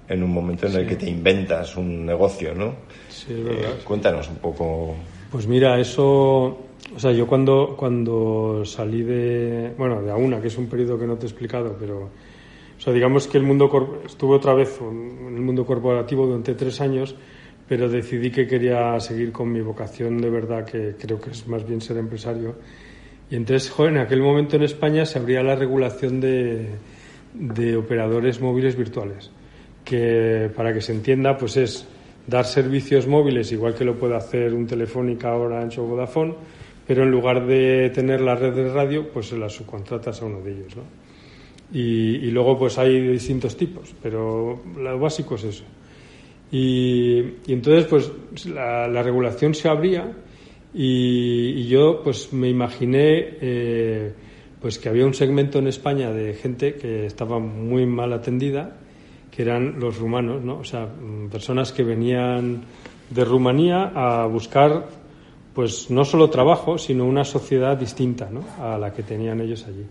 en 0.07 0.23
un 0.23 0.31
momento 0.31 0.69
en 0.69 0.75
el 0.75 0.87
que 0.87 0.97
te 0.97 1.11
inventas 1.11 1.77
un 1.77 2.07
negocio, 2.07 2.55
¿no? 2.55 2.75
Sí, 3.09 3.33
es 3.33 3.45
verdad. 3.45 3.71
Eh, 3.73 3.83
cuéntanos 3.83 4.29
un 4.29 4.37
poco. 4.37 4.95
Pues 5.33 5.47
mira, 5.47 5.81
eso 5.81 6.65
o 6.95 6.99
sea, 6.99 7.13
yo 7.13 7.27
cuando, 7.27 7.75
cuando 7.77 8.63
salí 8.65 9.03
de, 9.03 9.73
bueno, 9.77 10.03
de 10.03 10.11
AUNA, 10.11 10.41
que 10.41 10.49
es 10.49 10.59
un 10.59 10.69
periodo 10.69 10.99
que 10.99 11.07
no 11.07 11.17
te 11.17 11.27
he 11.27 11.29
explicado, 11.29 11.77
pero, 11.79 12.03
o 12.03 12.81
sea, 12.81 12.93
digamos 12.93 13.27
que 13.27 13.39
el 13.39 13.45
mundo, 13.45 13.71
estuve 14.05 14.37
otra 14.37 14.55
vez 14.55 14.79
en 14.81 15.35
el 15.35 15.41
mundo 15.41 15.65
corporativo 15.65 16.27
durante 16.27 16.55
tres 16.55 16.81
años, 16.81 17.17
pero 17.69 17.89
decidí 17.89 18.31
que 18.31 18.47
quería 18.47 18.99
seguir 19.01 19.33
con 19.33 19.51
mi 19.53 19.61
vocación 19.61 20.19
de 20.19 20.31
verdad, 20.31 20.65
que 20.65 20.95
creo 20.99 21.21
que 21.21 21.31
es 21.31 21.47
más 21.47 21.67
bien 21.67 21.81
ser 21.81 21.97
empresario. 21.97 22.57
Y 23.31 23.37
entonces, 23.37 23.71
joder, 23.71 23.93
en 23.93 23.99
aquel 23.99 24.21
momento 24.21 24.57
en 24.57 24.63
España 24.63 25.07
se 25.07 25.19
abría 25.19 25.43
la 25.43 25.57
regulación 25.57 26.21
de, 26.21 26.69
de 27.35 27.77
operadores 27.77 28.41
móviles 28.41 28.77
virtuales, 28.77 29.31
que 29.85 30.51
para 30.55 30.73
que 30.73 30.81
se 30.81 30.93
entienda, 30.93 31.37
pues 31.37 31.57
es 31.57 31.87
dar 32.27 32.45
servicios 32.45 33.07
móviles, 33.07 33.53
igual 33.53 33.75
que 33.75 33.85
lo 33.85 33.99
puede 33.99 34.17
hacer 34.17 34.55
un 34.55 34.67
Telefónica 34.67 35.35
en 35.61 35.71
su 35.71 35.83
Vodafone, 35.83 36.35
pero 36.87 37.03
en 37.03 37.11
lugar 37.11 37.47
de 37.47 37.91
tener 37.91 38.21
la 38.21 38.35
red 38.35 38.55
de 38.55 38.73
radio, 38.73 39.09
pues 39.11 39.27
se 39.27 39.39
la 39.39 39.49
subcontratas 39.49 40.21
a 40.23 40.27
uno 40.27 40.41
de 40.41 40.53
ellos, 40.53 40.77
¿no? 40.77 40.83
Y, 41.73 42.31
luego 42.31 42.59
pues 42.59 42.79
hay 42.79 43.01
distintos 43.09 43.57
tipos, 43.57 43.95
pero 44.03 44.63
lo 44.77 44.99
básico 44.99 45.35
es 45.35 45.45
eso. 45.45 45.65
Y, 46.57 47.19
entonces 47.49 47.87
pues 47.87 48.47
la, 48.47 49.03
regulación 49.03 49.55
se 49.55 49.69
abría 49.69 50.13
y, 50.73 51.67
yo 51.67 52.01
pues 52.05 52.33
me 52.33 52.49
imaginé 52.49 53.39
eh, 53.41 54.13
pues 54.63 54.79
que 54.79 54.89
había 54.89 55.05
un 55.05 55.15
segmento 55.15 55.59
en 55.59 55.67
España 55.67 56.13
de 56.13 56.35
gente 56.35 56.77
que 56.77 57.07
estaba 57.07 57.41
muy 57.41 57.87
mal 57.87 58.13
atendida, 58.13 58.77
que 59.33 59.43
eran 59.43 59.81
los 59.81 59.99
rumanos, 59.99 60.45
¿no? 60.45 60.59
O 60.59 60.65
sea, 60.65 60.89
personas 61.29 61.73
que 61.73 61.83
venían 61.83 62.63
de 63.11 63.25
Rumanía 63.25 63.91
a 63.93 64.27
buscar 64.27 64.87
pues 65.55 65.91
no 65.91 66.05
solo 66.05 66.31
trabajo, 66.31 66.79
sino 66.79 67.05
una 67.05 67.25
sociedad 67.25 67.77
distinta 67.77 68.29
¿no? 68.31 68.45
a 68.63 68.79
la 68.79 68.93
que 68.93 69.03
tenían 69.03 69.41
ellos 69.41 69.67
allí. 69.67 69.85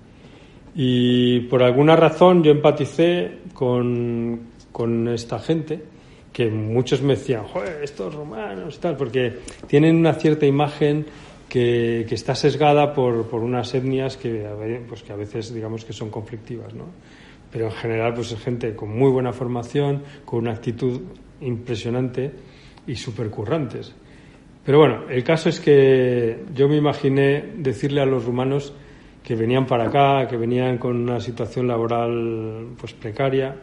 Y 0.76 1.42
por 1.42 1.62
alguna 1.62 1.98
razón 1.98 2.42
yo 2.42 2.52
empaticé 2.52 3.40
con, 3.54 4.40
con 4.72 5.10
esta 5.10 5.40
gente, 5.40 5.93
que 6.34 6.50
muchos 6.50 7.02
me 7.04 7.16
decían, 7.16 7.44
joder, 7.44 7.84
estos 7.84 8.14
romanos, 8.14 8.80
tal, 8.80 8.98
porque 8.98 9.38
tienen 9.68 9.96
una 9.96 10.16
cierta 10.16 10.48
imagen 10.48 11.06
que, 11.48 12.06
que 12.10 12.16
está 12.16 12.34
sesgada 12.34 12.92
por, 12.94 13.30
por, 13.30 13.42
unas 13.42 13.74
etnias 13.76 14.18
que, 14.18 14.44
pues 14.90 15.04
que 15.04 15.14
a 15.14 15.16
veces 15.16 15.54
digamos 15.54 15.86
que 15.86 15.94
son 15.94 16.10
conflictivas, 16.10 16.74
¿no? 16.74 16.86
Pero 17.52 17.66
en 17.66 17.72
general 17.72 18.16
pues 18.16 18.32
es 18.32 18.40
gente 18.40 18.76
con 18.76 18.90
muy 18.98 19.12
buena 19.12 19.32
formación, 19.32 20.02
con 20.26 20.40
una 20.40 20.54
actitud 20.54 21.02
impresionante 21.42 22.32
y 22.88 22.96
súper 22.96 23.30
currantes. 23.30 23.94
Pero 24.66 24.80
bueno, 24.80 25.04
el 25.10 25.24
caso 25.24 25.50
es 25.50 25.60
que 25.60 26.46
yo 26.56 26.68
me 26.68 26.78
imaginé 26.78 27.54
decirle 27.58 28.02
a 28.02 28.06
los 28.06 28.26
rumanos 28.26 28.74
que 29.22 29.36
venían 29.36 29.68
para 29.68 29.86
acá, 29.86 30.28
que 30.28 30.38
venían 30.38 30.80
con 30.80 30.98
una 30.98 31.20
situación 31.20 31.68
laboral 31.68 32.70
pues 32.80 32.94
precaria, 32.94 33.56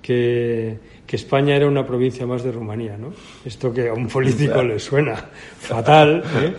que, 0.00 0.78
que 1.10 1.16
España 1.16 1.56
era 1.56 1.66
una 1.66 1.84
provincia 1.84 2.24
más 2.24 2.44
de 2.44 2.52
Rumanía, 2.52 2.96
¿no? 2.96 3.12
Esto 3.44 3.74
que 3.74 3.88
a 3.88 3.92
un 3.92 4.06
político 4.06 4.62
le 4.62 4.78
suena 4.78 5.16
fatal, 5.16 6.22
¿eh? 6.40 6.54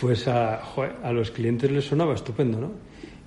pues 0.00 0.26
a, 0.26 0.62
a 1.02 1.12
los 1.12 1.30
clientes 1.30 1.70
les 1.70 1.84
sonaba 1.84 2.14
estupendo, 2.14 2.58
¿no? 2.58 2.70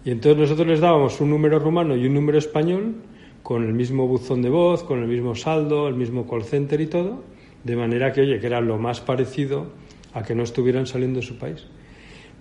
Y 0.03 0.09
entonces 0.09 0.35
nosotros 0.35 0.65
les 0.65 0.79
dábamos 0.79 1.21
un 1.21 1.29
número 1.29 1.59
rumano 1.59 1.95
y 1.95 2.07
un 2.07 2.15
número 2.15 2.39
español 2.39 2.95
con 3.43 3.63
el 3.63 3.73
mismo 3.73 4.07
buzón 4.07 4.41
de 4.41 4.49
voz, 4.49 4.83
con 4.83 4.97
el 5.03 5.07
mismo 5.07 5.35
saldo, 5.35 5.87
el 5.87 5.93
mismo 5.93 6.27
call 6.27 6.43
center 6.43 6.81
y 6.81 6.87
todo, 6.87 7.23
de 7.63 7.75
manera 7.75 8.11
que, 8.11 8.21
oye, 8.21 8.39
que 8.39 8.47
era 8.47 8.59
lo 8.59 8.79
más 8.79 8.99
parecido 8.99 9.67
a 10.11 10.23
que 10.23 10.33
no 10.33 10.41
estuvieran 10.41 10.87
saliendo 10.87 11.19
de 11.19 11.25
su 11.27 11.37
país. 11.37 11.67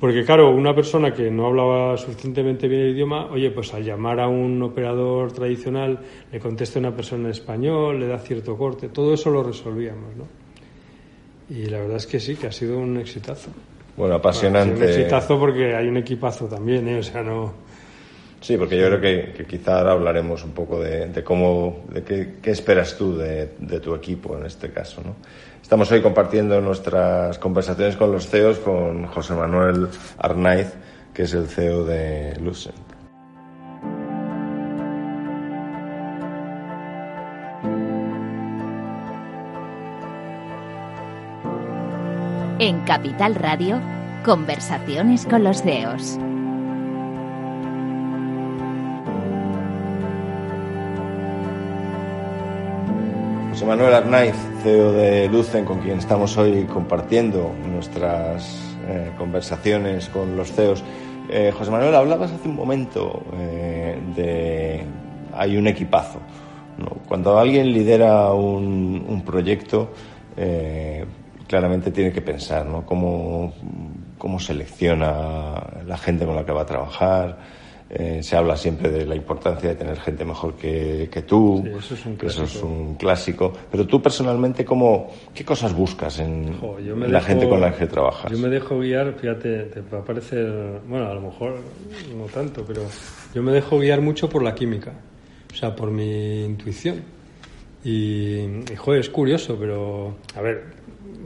Porque 0.02 0.25
claro, 0.25 0.50
una 0.50 0.75
persona 0.75 1.14
que 1.14 1.30
no 1.30 1.47
hablaba 1.47 1.97
suficientemente 1.97 2.66
bien 2.66 2.80
el 2.80 2.90
idioma, 2.90 3.26
oye, 3.26 3.52
pues 3.52 3.73
al 3.73 3.85
llamar 3.85 4.18
a 4.18 4.26
un 4.26 4.61
operador 4.61 5.30
tradicional 5.30 5.97
le 6.32 6.40
contesta 6.40 6.80
una 6.80 6.90
persona 6.90 7.26
en 7.26 7.30
español, 7.30 8.00
le 8.00 8.09
da 8.09 8.18
cierto 8.18 8.56
corte, 8.56 8.88
todo 8.88 9.14
eso 9.14 9.30
lo 9.30 9.44
resolvíamos, 9.44 10.16
¿no? 10.16 10.26
Y 11.56 11.66
la 11.66 11.78
verdad 11.78 11.99
es 11.99 12.09
que 12.09 12.18
sí, 12.18 12.35
que 12.35 12.49
ha 12.49 12.50
sido 12.50 12.78
un 12.78 12.97
exitazo. 12.97 13.50
Bueno, 13.97 14.16
apasionante. 14.16 14.75
un 14.75 14.82
exitazo 14.82 15.38
porque 15.38 15.76
hay 15.76 15.87
un 15.87 15.99
equipazo 15.99 16.47
también, 16.47 16.88
¿eh? 16.88 16.99
O 16.99 17.02
sea, 17.04 17.23
no... 17.23 17.52
Sí, 18.40 18.56
porque 18.56 18.76
yo 18.76 18.88
creo 18.88 19.00
que, 19.00 19.44
quizá 19.44 19.78
ahora 19.78 19.92
hablaremos 19.92 20.42
un 20.42 20.50
poco 20.50 20.80
de, 20.82 21.12
cómo, 21.23 21.85
de 21.90 22.02
qué, 22.02 22.35
qué 22.42 22.50
esperas 22.50 22.99
tú 22.99 23.16
de, 23.16 23.50
de, 23.56 23.78
tu 23.78 23.94
equipo 23.94 24.37
en 24.37 24.47
este 24.47 24.73
caso, 24.73 25.00
¿no? 25.00 25.14
Estamos 25.73 25.91
hoy 25.91 26.02
compartiendo 26.02 26.61
nuestras 26.61 27.38
conversaciones 27.38 27.97
con 27.97 28.12
los 28.12 28.29
CEOs 28.29 28.59
con 28.59 29.07
José 29.07 29.33
Manuel 29.33 29.88
Arnaiz, 30.19 30.75
que 31.14 31.23
es 31.23 31.33
el 31.33 31.49
CEO 31.49 31.85
de 31.85 32.38
Lucent. 32.43 32.76
En 42.59 42.81
Capital 42.85 43.35
Radio, 43.35 43.81
conversaciones 44.26 45.25
con 45.25 45.43
los 45.43 45.62
CEOs. 45.62 46.19
José 53.52 53.66
Manuel 53.66 53.92
Arnaiz, 53.92 54.35
CEO 54.62 54.92
de 54.92 55.28
Lucen, 55.28 55.66
con 55.66 55.80
quien 55.80 55.99
estamos 55.99 56.38
hoy 56.38 56.64
compartiendo 56.64 57.52
nuestras 57.71 58.75
eh, 58.88 59.11
conversaciones 59.18 60.09
con 60.09 60.38
los 60.38 60.50
CEOs. 60.52 60.82
Eh, 61.28 61.52
José 61.54 61.71
Manuel, 61.71 61.94
hablabas 61.94 62.32
hace 62.32 62.49
un 62.49 62.56
momento 62.56 63.23
eh, 63.38 63.99
de. 64.16 64.82
Hay 65.35 65.59
un 65.59 65.66
equipazo. 65.66 66.21
Cuando 67.06 67.38
alguien 67.38 67.71
lidera 67.75 68.32
un, 68.32 69.23
proyecto, 69.26 69.90
claramente 71.47 71.90
tiene 71.90 72.11
que 72.11 72.23
pensar 72.23 72.64
¿no? 72.64 72.87
cómo, 72.87 73.52
cómo 74.16 74.40
selecciona 74.40 75.82
la 75.85 75.99
gente 75.99 76.25
con 76.25 76.37
la 76.37 76.47
que 76.47 76.52
va 76.52 76.62
a 76.62 76.66
trabajar 76.66 77.38
eh, 77.94 78.22
se 78.22 78.37
habla 78.37 78.56
siempre 78.56 78.90
de 78.90 79.04
la 79.04 79.14
importancia 79.14 79.68
de 79.68 79.75
tener 79.75 80.00
gente 80.00 80.25
mejor 80.25 80.54
que, 80.54 81.25
tú, 81.26 81.62
eso, 81.78 81.92
es 81.92 82.06
un 82.06 82.18
eso, 82.22 82.44
es 82.44 82.62
un 82.62 82.94
clásico. 82.94 83.52
Pero 83.70 83.87
tú 83.87 84.00
personalmente, 84.00 84.64
¿cómo, 84.64 85.12
¿qué 85.34 85.44
cosas 85.44 85.75
buscas 85.75 86.18
en, 86.18 86.56
la 87.06 87.20
gente 87.20 87.46
con 87.46 87.61
la 87.61 87.76
que 87.76 87.87
trabajas? 87.87 88.32
Yo 88.32 88.38
me 88.38 88.49
dejo 88.49 88.78
guiar, 88.78 89.12
fíjate, 89.20 89.64
te 89.64 89.82
va 89.82 89.99
a 89.99 90.04
parecer, 90.04 90.80
bueno, 90.88 91.06
a 91.06 91.12
lo 91.12 91.20
mejor 91.20 91.58
no 92.16 92.25
tanto, 92.32 92.64
pero 92.66 92.80
yo 93.34 93.42
me 93.42 93.52
dejo 93.52 93.78
guiar 93.78 94.00
mucho 94.00 94.26
por 94.26 94.42
la 94.42 94.54
química, 94.54 94.92
o 95.52 95.54
sea, 95.54 95.76
por 95.76 95.90
mi 95.90 96.44
intuición. 96.44 97.02
Y, 97.84 98.38
y 98.72 98.76
joder, 98.76 99.00
es 99.00 99.11
curioso, 99.11 99.58
pero, 99.61 100.16
a 100.34 100.40
ver, 100.40 100.62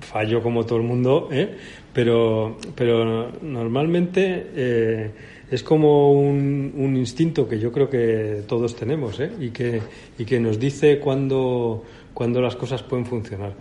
fallo 0.00 0.42
como 0.42 0.66
todo 0.66 0.78
el 0.78 0.84
mundo, 0.84 1.28
¿eh? 1.30 1.56
pero, 1.92 2.56
pero 2.74 3.30
normalmente... 3.40 4.50
Eh, 4.52 5.10
es 5.50 5.62
como 5.62 6.12
un, 6.12 6.96
instinto 6.96 7.48
que 7.48 7.58
yo 7.58 7.70
creo 7.70 7.88
que 7.88 8.42
todos 8.46 8.74
tenemos 8.74 9.20
¿eh? 9.20 9.30
y, 9.40 9.50
que, 9.50 9.80
y 10.18 10.24
que 10.24 10.40
nos 10.40 10.58
dice 10.58 10.98
cuándo, 10.98 11.84
las 12.18 12.56
cosas 12.56 12.82
pueden 12.82 13.06
funcionar. 13.06 13.54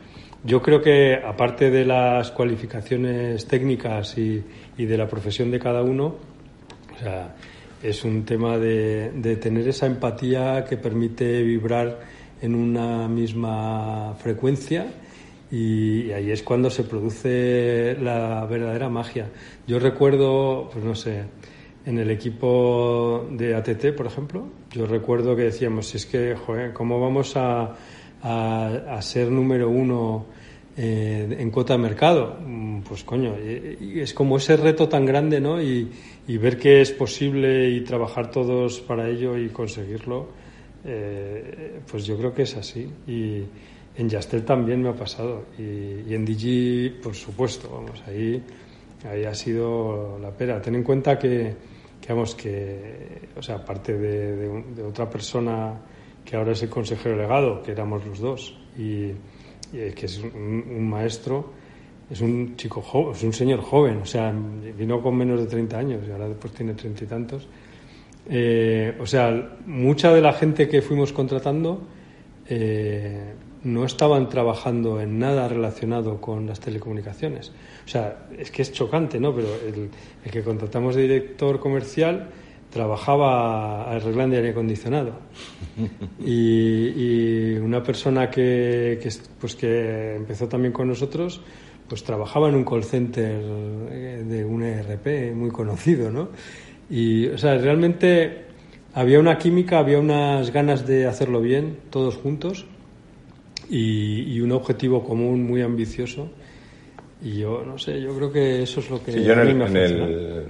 Yo 0.43 0.61
creo 0.61 0.81
que 0.81 1.15
aparte 1.15 1.71
de 1.71 1.85
las 1.85 2.31
cualificaciones 2.31 3.45
técnicas 3.47 4.17
y, 4.17 4.43
y 4.77 4.85
de 4.85 4.97
la 4.97 5.07
profesión 5.07 5.51
de 5.51 5.59
cada 5.59 5.81
uno, 5.81 6.15
o 6.95 6.99
sea, 6.99 7.35
es 7.81 8.03
un 8.03 8.23
tema 8.25 8.57
de, 8.57 9.11
de, 9.11 9.35
tener 9.37 9.67
esa 9.67 9.85
empatía 9.85 10.65
que 10.65 10.77
permite 10.77 11.41
vibrar 11.43 11.99
en 12.41 12.55
una 12.55 13.07
misma 13.07 14.15
frecuencia 14.19 14.87
y, 15.51 16.11
ahí 16.11 16.31
es 16.31 16.43
cuando 16.43 16.69
se 16.69 16.83
produce 16.83 17.95
la 18.01 18.45
verdadera 18.45 18.89
magia. 18.89 19.29
Yo 19.67 19.79
recuerdo, 19.79 20.69
pues 20.71 20.83
no 20.83 20.95
sé, 20.95 21.23
en 21.85 21.99
el 21.99 22.09
equipo 22.09 23.27
de 23.31 23.55
ATT, 23.55 23.95
por 23.95 24.07
ejemplo, 24.07 24.47
yo 24.71 24.87
recuerdo 24.87 25.35
que 25.35 25.43
decíamos, 25.43 25.87
si 25.87 25.97
es 25.97 26.05
que, 26.05 26.35
joder, 26.35 26.73
¿cómo 26.73 26.99
vamos 26.99 27.37
a, 27.37 27.75
a, 28.23 29.01
ser 29.01 29.29
número 29.29 29.69
uno 29.69 30.25
eh, 30.75 31.35
en 31.37 31.51
cuota 31.51 31.73
de 31.73 31.79
mercado? 31.79 32.37
Mm, 32.43 32.81
pues 32.81 33.03
coño, 33.03 33.35
es 33.35 34.13
como 34.13 34.37
ese 34.37 34.57
reto 34.57 34.89
tan 34.89 35.05
grande, 35.05 35.39
¿no? 35.39 35.61
Y, 35.61 35.91
ver 36.27 36.57
que 36.57 36.81
es 36.81 36.91
posible 36.91 37.69
y 37.69 37.81
trabajar 37.81 38.31
todos 38.31 38.81
para 38.81 39.07
ello 39.07 39.37
y 39.37 39.49
conseguirlo, 39.49 40.27
eh, 40.83 41.79
pues 41.89 42.05
yo 42.05 42.17
creo 42.17 42.33
que 42.33 42.43
es 42.43 42.57
así. 42.57 42.89
Y 43.07 43.43
en 43.95 44.09
Yastel 44.09 44.43
también 44.43 44.81
me 44.81 44.89
ha 44.89 44.95
pasado. 44.95 45.45
Y, 45.59 46.13
en 46.13 46.25
Digi, 46.25 46.89
por 47.01 47.13
supuesto, 47.13 47.69
vamos, 47.71 48.01
ahí, 48.07 48.41
ahí 49.07 49.23
ha 49.23 49.35
sido 49.35 50.17
la 50.19 50.31
pera. 50.31 50.59
Ten 50.59 50.73
en 50.73 50.83
cuenta 50.83 51.19
que, 51.19 51.74
que 52.05 52.35
que, 52.35 53.29
o 53.35 53.41
sea, 53.41 53.55
aparte 53.55 53.97
de, 53.97 54.83
otra 54.83 55.09
persona 55.09 55.73
que 56.23 56.35
ahora 56.35 56.51
es 56.51 56.63
el 56.63 56.69
consejero 56.69 57.15
legado, 57.15 57.61
que 57.63 57.71
éramos 57.71 58.05
los 58.05 58.19
dos, 58.19 58.57
y, 58.77 59.11
que 59.71 60.05
es 60.05 60.19
un 60.19 60.89
maestro, 60.89 61.51
es 62.09 62.21
un 62.21 62.55
chico 62.55 62.81
joven, 62.81 63.15
es 63.15 63.23
un 63.23 63.33
señor 63.33 63.61
joven, 63.61 63.97
o 63.97 64.05
sea, 64.05 64.33
vino 64.77 65.01
con 65.01 65.15
menos 65.15 65.39
de 65.39 65.47
30 65.47 65.77
años 65.77 66.03
y 66.07 66.11
ahora 66.11 66.27
después 66.27 66.53
tiene 66.53 66.73
treinta 66.73 67.03
y 67.03 67.07
tantos. 67.07 67.47
Eh, 68.27 68.95
o 68.99 69.05
sea, 69.05 69.57
mucha 69.65 70.13
de 70.13 70.21
la 70.21 70.33
gente 70.33 70.67
que 70.67 70.81
fuimos 70.81 71.13
contratando 71.13 71.81
eh, 72.47 73.33
no 73.65 73.83
estaban 73.83 74.29
trabajando 74.29 75.01
en 75.01 75.19
nada 75.19 75.47
relacionado 75.47 76.21
con 76.21 76.45
las 76.45 76.59
telecomunicaciones. 76.59 77.51
O 77.85 77.89
sea, 77.89 78.27
es 78.37 78.51
que 78.51 78.61
es 78.61 78.71
chocante, 78.71 79.19
¿no? 79.19 79.35
Pero 79.35 79.47
el, 79.67 79.89
que 80.31 80.43
contratamos 80.43 80.95
de 80.95 81.01
director 81.01 81.59
comercial 81.59 82.29
trabajaba 82.69 83.91
arreglando 83.91 84.35
aire 84.37 84.51
acondicionado. 84.51 85.13
Y, 86.19 86.93
y 86.95 87.57
una 87.57 87.83
persona 87.83 88.29
que, 88.29 88.99
que, 89.01 89.09
pues 89.39 89.55
que 89.55 90.15
empezó 90.15 90.47
también 90.47 90.71
con 90.71 90.87
nosotros 90.87 91.41
pues 91.87 92.03
trabajaba 92.03 92.49
en 92.49 92.55
un 92.55 92.63
call 92.63 92.83
center 92.83 93.41
eh, 93.91 94.23
de 94.27 94.43
un 94.43 94.63
ERP 94.63 95.35
muy 95.35 95.51
conocido, 95.51 96.09
¿no? 96.11 96.29
Y, 96.89 97.27
o 97.27 97.37
sea, 97.37 97.57
realmente 97.57 98.45
había 98.93 99.19
una 99.19 99.37
química, 99.37 99.79
había 99.79 99.99
unas 99.99 100.51
ganas 100.51 100.87
de 100.87 101.05
hacerlo 101.05 101.41
bien, 101.41 101.77
todos 101.89 102.15
juntos, 102.15 102.65
y, 103.69 104.39
un 104.39 104.51
objetivo 104.51 105.03
común 105.03 105.45
muy 105.45 105.61
ambicioso. 105.61 106.29
Y 107.21 107.39
yo, 107.39 107.63
no 107.65 107.77
sé, 107.77 108.01
yo 108.01 108.15
creo 108.15 108.31
que 108.31 108.63
eso 108.63 108.79
es 108.79 108.89
lo 108.89 109.03
que... 109.03 109.11
Sí, 109.11 109.23
yo 109.23 109.33
en 109.33 109.39
el, 109.39 109.61
en 109.61 109.77
el, 109.77 110.45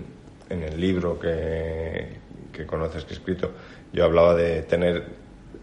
en 0.49 0.63
el 0.63 0.79
libro 0.79 1.19
que, 1.19 2.07
que 2.51 2.65
conoces, 2.65 3.05
que 3.05 3.13
he 3.13 3.17
escrito, 3.17 3.51
yo 3.93 4.03
hablaba 4.03 4.35
de 4.35 4.63
tener 4.63 5.03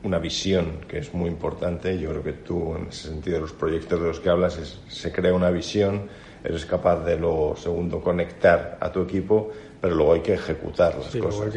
una 0.05 0.19
visión 0.19 0.81
que 0.89 0.99
es 0.99 1.15
muy 1.15 1.29
importante. 1.29 1.99
Yo 1.99 2.11
creo 2.11 2.23
que 2.23 2.33
tú, 2.33 2.77
en 2.77 2.89
ese 2.89 3.09
sentido, 3.09 3.41
los 3.41 3.53
proyectos 3.53 4.01
de 4.01 4.07
los 4.09 4.21
que 4.21 4.31
hablas, 4.31 4.59
es, 4.59 4.81
se 4.89 5.13
crea 5.13 5.33
una 5.33 5.51
visión, 5.51 6.09
eres 6.43 6.67
capaz 6.67 7.05
de 7.05 7.19
lo 7.19 7.55
segundo 7.57 8.01
conectar 8.01 8.79
a 8.81 8.91
tu 8.91 9.03
equipo, 9.03 9.51
pero 9.81 9.95
luego 9.95 10.15
hay 10.15 10.21
que 10.21 10.35
ejecutar 10.35 10.97
las 10.97 11.15
cosas. 11.15 11.55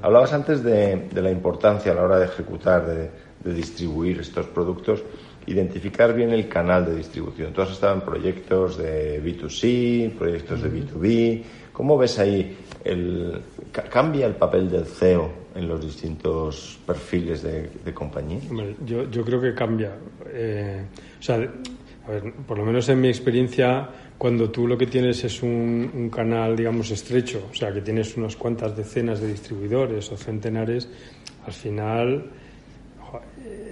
Hablabas 0.00 0.32
antes 0.32 0.62
de, 0.62 1.08
de, 1.12 1.22
la 1.22 1.30
importancia 1.30 1.92
a 1.92 1.94
la 1.94 2.02
hora 2.02 2.18
de 2.18 2.26
ejecutar, 2.26 2.86
de, 2.86 3.10
de, 3.44 3.54
distribuir 3.54 4.20
estos 4.20 4.46
productos, 4.46 5.02
identificar 5.46 6.14
bien 6.14 6.30
el 6.30 6.48
canal 6.48 6.86
de 6.86 6.96
distribución. 6.96 7.52
Tú 7.52 7.62
has 7.62 7.70
estado 7.70 7.94
en 7.94 8.00
proyectos 8.02 8.78
de 8.78 9.22
B2C, 9.22 10.12
proyectos 10.12 10.62
de 10.62 10.70
B2B. 10.70 11.42
¿Cómo 11.72 11.96
ves 11.96 12.18
ahí 12.18 12.56
el, 12.84 13.40
cambia 13.90 14.26
el 14.26 14.34
papel 14.34 14.70
del 14.70 14.86
CEO 14.86 15.30
en 15.54 15.68
los 15.68 15.80
distintos 15.84 16.78
perfiles 16.86 17.42
de, 17.42 17.94
compañía? 17.94 18.40
yo, 18.84 19.10
yo, 19.10 19.24
creo 19.24 19.40
que 19.40 19.54
cambia. 19.54 19.96
Eh, 20.26 20.84
o 21.18 21.22
sea, 21.22 21.36
a 21.36 22.10
ver, 22.10 22.32
por 22.46 22.58
lo 22.58 22.64
menos 22.64 22.88
en 22.88 23.00
mi 23.00 23.08
experiencia, 23.08 23.88
cuando 24.18 24.50
tú 24.50 24.66
lo 24.66 24.76
que 24.76 24.86
tienes 24.86 25.24
es 25.24 25.42
un, 25.42 25.90
un, 25.94 26.10
canal, 26.10 26.56
digamos, 26.56 26.90
estrecho, 26.90 27.48
o 27.50 27.54
sea, 27.54 27.72
que 27.72 27.80
tienes 27.80 28.16
unas 28.16 28.36
cuantas 28.36 28.76
decenas 28.76 29.20
de 29.20 29.28
distribuidores 29.28 30.10
o 30.10 30.16
centenares, 30.16 30.88
al 31.46 31.52
final 31.52 32.30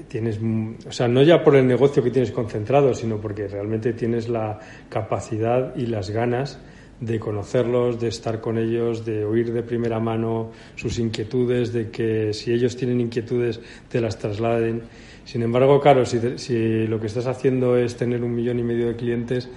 tienes, 0.09 0.39
o 0.87 0.93
sea, 0.93 1.09
no 1.09 1.23
ya 1.23 1.43
por 1.43 1.57
el 1.57 1.67
negocio 1.67 2.03
que 2.03 2.11
tienes 2.11 2.33
concentrado, 2.33 2.95
sino 2.95 3.21
porque 3.21 3.49
realmente 3.49 3.93
tienes 3.93 4.29
la 4.29 4.59
capacidad 4.89 5.75
y 5.77 5.87
las 5.87 6.11
ganas 6.11 6.59
de 7.01 7.19
conocerlos, 7.19 7.99
de 7.99 8.09
estar 8.09 8.41
con 8.41 8.59
ellos, 8.59 9.05
de 9.07 9.25
oír 9.25 9.53
de 9.53 9.63
primera 9.63 9.99
mano 10.01 10.51
sus 10.75 10.99
inquietudes, 10.99 11.73
de 11.73 11.91
que 11.91 12.33
si 12.35 12.53
ellos 12.53 12.77
tienen 12.77 13.01
inquietudes 13.01 13.61
te 13.89 14.01
las 14.01 14.19
trasladen. 14.19 14.83
Sin 15.25 15.43
embargo, 15.43 15.81
claro, 15.81 16.05
si, 16.05 16.19
si 16.39 16.87
lo 16.87 17.01
que 17.01 17.07
estás 17.07 17.27
haciendo 17.27 17.77
es 17.77 17.97
tener 17.97 18.23
un 18.23 18.35
millón 18.35 18.59
y 18.59 18.63
medio 18.63 18.89
de 18.89 18.97
clientes, 18.97 19.49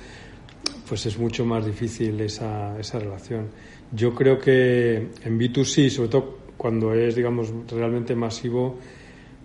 pues 0.88 1.06
es 1.06 1.18
mucho 1.18 1.46
más 1.46 1.66
difícil 1.66 2.20
esa, 2.22 2.80
esa 2.80 3.00
relación. 3.00 3.48
Yo 3.92 4.14
creo 4.14 4.40
que 4.40 5.10
en 5.24 5.40
B2C, 5.40 5.90
sobre 5.90 6.10
todo 6.10 6.38
cuando 6.56 6.94
es, 6.94 7.16
digamos, 7.16 7.54
realmente 7.70 8.16
masivo, 8.16 8.80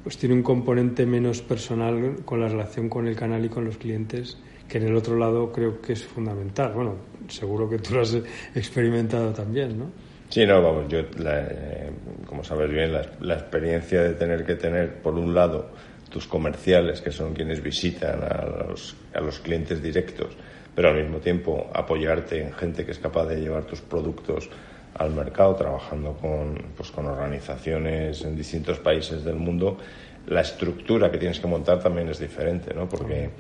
pues 0.09 0.17
tiene 0.17 0.37
un 0.37 0.43
componente 0.43 1.05
menos 1.05 1.43
personal 1.43 2.25
con 2.25 2.41
la 2.41 2.49
relación 2.49 2.89
con 2.89 3.07
el 3.07 3.15
canal 3.15 3.45
y 3.45 3.51
con 3.51 3.67
los 3.67 3.77
clientes 3.77 4.39
que 4.67 4.79
en 4.79 4.85
el 4.85 4.97
otro 4.97 5.19
lado 5.19 5.53
creo 5.53 5.83
que 5.83 5.93
es 5.93 6.03
fundamental. 6.03 6.73
Bueno, 6.73 6.95
seguro 7.29 7.69
que 7.69 7.77
tú 7.77 7.93
lo 7.93 8.01
has 8.01 8.17
experimentado 8.55 9.35
también, 9.35 9.79
¿no? 9.79 9.91
Sí, 10.31 10.47
no, 10.47 10.63
vamos, 10.63 10.89
yo, 10.89 11.01
eh, 11.01 11.91
como 12.25 12.43
sabes 12.43 12.71
bien, 12.71 12.91
la, 12.91 13.35
experiencia 13.35 14.03
de 14.03 14.15
tener 14.15 14.47
que 14.47 14.55
tener, 14.55 14.95
por 15.03 15.13
un 15.13 15.35
lado, 15.35 15.73
tus 16.09 16.27
comerciales, 16.27 17.03
que 17.03 17.11
son 17.11 17.35
quienes 17.35 17.63
visitan 17.63 18.23
a 18.23 18.67
los, 18.67 18.97
a 19.13 19.21
los 19.21 19.41
clientes 19.41 19.83
directos, 19.83 20.35
pero 20.75 20.89
al 20.89 21.03
mismo 21.03 21.19
tiempo 21.19 21.71
apoyarte 21.75 22.41
en 22.41 22.55
gente 22.55 22.87
que 22.87 22.93
es 22.93 22.99
capaz 22.99 23.27
de 23.27 23.43
llevar 23.43 23.65
tus 23.65 23.83
productos 23.83 24.49
al 24.99 25.11
mercado, 25.11 25.55
trabajando 25.55 26.15
con, 26.15 26.61
pues, 26.77 26.91
con 26.91 27.07
organizaciones 27.07 28.23
en 28.23 28.37
distintos 28.37 28.79
países 28.79 29.25
del 29.25 29.37
mundo, 29.37 29.79
la 30.27 30.43
estructura 30.43 31.11
que 31.11 31.19
tienes 31.19 31.41
que 31.41 31.47
montar 31.47 31.81
también 31.81 32.09
es 32.09 32.19
diferente, 32.19 32.75
¿no? 32.75 32.89
Porque 32.89 33.31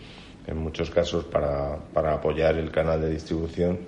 en 0.46 0.56
muchos 0.56 0.90
casos 0.90 1.24
para, 1.24 1.76
para 1.92 2.14
apoyar 2.14 2.56
el 2.56 2.70
canal 2.70 3.00
de 3.00 3.10
distribución 3.10 3.78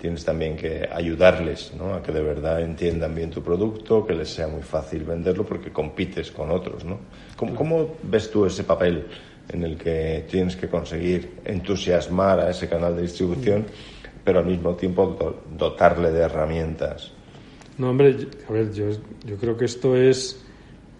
tienes 0.00 0.24
también 0.24 0.56
que 0.56 0.88
ayudarles 0.90 1.72
¿no? 1.76 1.94
a 1.94 2.02
que 2.02 2.10
de 2.10 2.22
verdad 2.22 2.60
entiendan 2.62 3.14
bien 3.14 3.30
tu 3.30 3.42
producto, 3.42 4.06
que 4.06 4.14
les 4.14 4.30
sea 4.30 4.48
muy 4.48 4.62
fácil 4.62 5.04
venderlo 5.04 5.44
porque 5.44 5.70
compites 5.70 6.30
con 6.30 6.50
otros. 6.50 6.84
¿no? 6.84 6.98
¿Cómo, 7.36 7.54
¿Cómo, 7.54 7.96
ves 8.02 8.30
tú 8.30 8.46
ese 8.46 8.64
papel 8.64 9.06
en 9.48 9.62
el 9.62 9.76
que 9.76 10.24
tienes 10.28 10.56
que 10.56 10.68
conseguir 10.68 11.40
entusiasmar 11.44 12.40
a 12.40 12.50
ese 12.50 12.68
canal 12.68 12.96
de 12.96 13.02
distribución, 13.02 13.66
pero 14.24 14.38
al 14.38 14.46
mismo 14.46 14.74
tiempo 14.74 15.36
dotarle 15.56 16.10
de 16.10 16.20
herramientas? 16.20 17.12
No, 17.80 17.90
hombre, 17.90 18.14
a 18.48 18.52
ver, 18.52 18.72
yo, 18.72 18.90
yo 19.26 19.36
creo 19.36 19.56
que 19.56 19.64
esto 19.64 19.96
es 19.96 20.40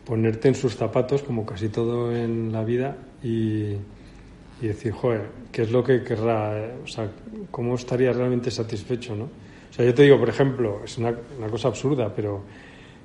ponerte 0.05 0.49
en 0.49 0.55
sus 0.55 0.75
zapatos, 0.75 1.23
como 1.23 1.47
casi 1.47 1.69
todo 1.69 2.11
en 2.14 2.51
la 2.51 2.64
vida, 2.64 2.97
y 3.23 3.77
y 4.61 4.66
decir, 4.66 4.93
joder, 4.93 5.23
¿qué 5.51 5.62
es 5.62 5.71
lo 5.71 5.83
que 5.83 6.03
querrá? 6.03 6.75
O 6.85 6.87
sea, 6.87 7.11
¿cómo 7.51 7.75
estaría 7.75 8.12
realmente 8.12 8.51
satisfecho, 8.51 9.16
no? 9.16 9.25
O 9.25 9.73
sea, 9.73 9.85
yo 9.85 9.95
te 9.95 10.03
digo, 10.03 10.19
por 10.19 10.29
ejemplo, 10.29 10.83
es 10.85 10.99
una, 10.99 11.14
una 11.38 11.49
cosa 11.49 11.69
absurda, 11.69 12.12
pero 12.14 12.43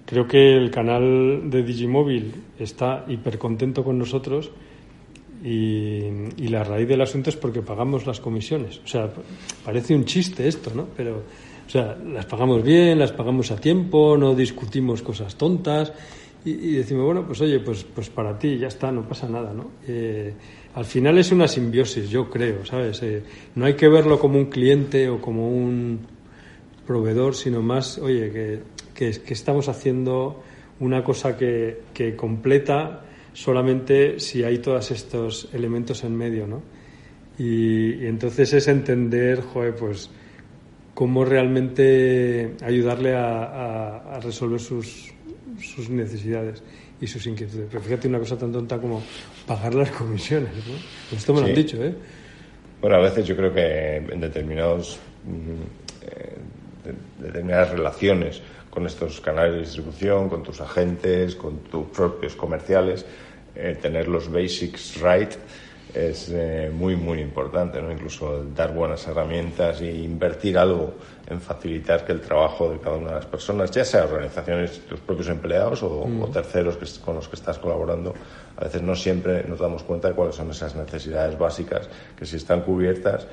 creo 0.06 0.28
que 0.28 0.56
el 0.56 0.70
canal 0.70 1.50
de 1.50 1.64
Digimóvil 1.64 2.34
está 2.60 3.06
hiper 3.08 3.38
contento 3.38 3.84
con 3.84 3.98
nosotros 3.98 4.52
y, 5.44 6.06
y, 6.38 6.48
la 6.48 6.64
raíz 6.64 6.88
del 6.88 7.02
asunto 7.02 7.30
es 7.30 7.36
porque 7.36 7.62
pagamos 7.62 8.08
las 8.08 8.20
comisiones. 8.20 8.80
O 8.84 8.88
sea, 8.88 9.10
parece 9.64 9.94
un 9.94 10.06
chiste 10.06 10.48
esto, 10.48 10.72
¿no? 10.74 10.88
Pero, 10.98 11.22
o 11.66 11.70
sea, 11.70 11.96
las 11.96 12.26
pagamos 12.26 12.64
bien, 12.64 13.00
las 13.00 13.12
pagamos 13.12 13.52
a 13.52 13.56
tiempo, 13.56 14.18
no 14.18 14.36
discutimos 14.36 15.02
cosas 15.02 15.36
tontas 15.36 15.92
y, 16.44 16.52
y 16.52 16.72
decimos, 16.74 17.06
bueno, 17.06 17.26
pues 17.26 17.42
oye, 17.42 17.60
pues, 17.60 17.84
pues 17.84 18.10
para 18.10 18.38
ti 18.38 18.58
ya 18.58 18.68
está, 18.68 18.92
no 18.92 19.08
pasa 19.08 19.28
nada, 19.28 19.54
¿no? 19.54 19.72
Eh, 19.88 20.34
al 20.76 20.86
final 20.86 21.18
es 21.18 21.32
una 21.32 21.48
simbiosis, 21.48 22.10
yo 22.10 22.30
creo, 22.30 22.66
¿sabes? 22.66 23.02
Eh, 23.02 23.24
no 23.56 23.66
hay 23.66 23.76
que 23.76 23.88
verlo 23.88 24.20
como 24.20 24.38
un 24.38 24.46
cliente 24.46 25.10
o 25.10 25.22
como 25.22 25.50
un 25.50 26.00
proveedor, 26.86 27.34
sino 27.34 27.62
más, 27.62 27.98
oye, 27.98 28.32
que, 28.32 28.62
que, 28.94 29.34
estamos 29.34 29.70
haciendo 29.70 30.44
una 30.82 31.04
cosa 31.04 31.38
que, 31.38 31.82
que, 31.94 32.16
completa 32.16 33.04
solamente 33.34 34.20
si 34.20 34.44
hay 34.44 34.60
todos 34.60 34.92
estos 34.92 35.50
elementos 35.54 36.04
en 36.04 36.16
medio, 36.16 36.46
¿no? 36.46 36.62
Y, 37.38 38.06
entonces 38.06 38.54
es 38.54 38.68
entender, 38.68 39.42
joder, 39.42 39.76
pues 39.76 40.10
cómo 40.96 41.24
realmente 41.26 42.56
ayudarle 42.64 43.14
a, 43.16 43.98
a 44.16 44.20
resolver 44.22 44.60
sus, 44.60 45.14
sus 45.62 45.90
necesidades 45.90 46.64
y 47.00 47.08
sus 47.08 47.28
inquietudes. 47.28 47.68
Pero 47.70 47.84
fíjate 47.84 48.08
una 48.08 48.20
cosa 48.20 48.38
tan 48.38 48.52
tonta 48.52 48.80
como 48.80 49.04
pagar 49.46 49.76
las 49.76 49.92
comisiones, 49.92 50.52
¿no? 50.56 51.18
Esto 51.18 51.34
me 51.34 51.42
lo 51.42 51.48
han 51.48 51.54
dicho, 51.54 51.84
¿eh? 51.84 51.94
Bueno, 52.82 52.98
a 52.98 53.02
veces 53.02 53.28
yo 53.28 53.36
creo 53.36 53.54
que 53.54 53.98
en 53.98 54.20
determinados, 54.20 54.98
mm, 55.26 56.08
eh, 56.08 56.38
determinadas 57.20 57.72
relaciones 57.72 58.42
con 58.70 58.86
estos 58.86 59.22
canales 59.22 59.54
de 59.54 59.60
distribución, 59.60 60.30
con 60.30 60.44
tus 60.44 60.62
agentes, 60.62 61.36
con 61.36 61.60
tus 61.60 61.88
propios 61.88 62.36
comerciales, 62.36 63.06
eh, 63.56 63.78
tener 63.82 64.08
los 64.08 64.32
basics 64.32 65.02
right 65.02 65.32
es 65.96 66.30
eh, 66.30 66.70
muy, 66.74 66.98
muy 66.98 67.22
importante, 67.22 67.82
¿no? 67.82 67.90
Incluso 67.90 68.44
dar 68.44 68.74
buenas 68.74 69.08
herramientas 69.08 69.80
e 69.80 69.92
invertir 69.96 70.58
algo 70.58 70.96
en 71.26 71.40
facilitar 71.40 72.06
que 72.06 72.12
el 72.12 72.20
trabajo 72.20 72.70
de 72.70 72.80
cada 72.80 72.98
una 72.98 73.08
de 73.08 73.16
las 73.16 73.26
personas, 73.26 73.72
ya 73.72 73.86
sea 73.86 74.04
organizaciones, 74.04 74.82
tus 74.82 75.00
propios 75.00 75.30
empleados 75.30 75.82
o, 75.84 76.06
mm. 76.06 76.32
terceros 76.32 76.76
que, 76.76 76.86
con 77.04 77.16
los 77.16 77.30
que 77.30 77.38
estás 77.38 77.58
colaborando, 77.58 78.14
a 78.58 78.66
veces 78.66 78.82
no 78.82 78.94
siempre 78.96 79.46
nos 79.48 79.60
damos 79.60 79.84
cuenta 79.84 80.10
de 80.10 80.16
cuáles 80.16 80.36
son 80.36 80.52
esas 80.52 80.76
necesidades 80.76 81.38
básicas 81.40 81.90
que 82.18 82.26
si 82.26 82.36
están 82.36 82.62
cubiertas 82.62 83.26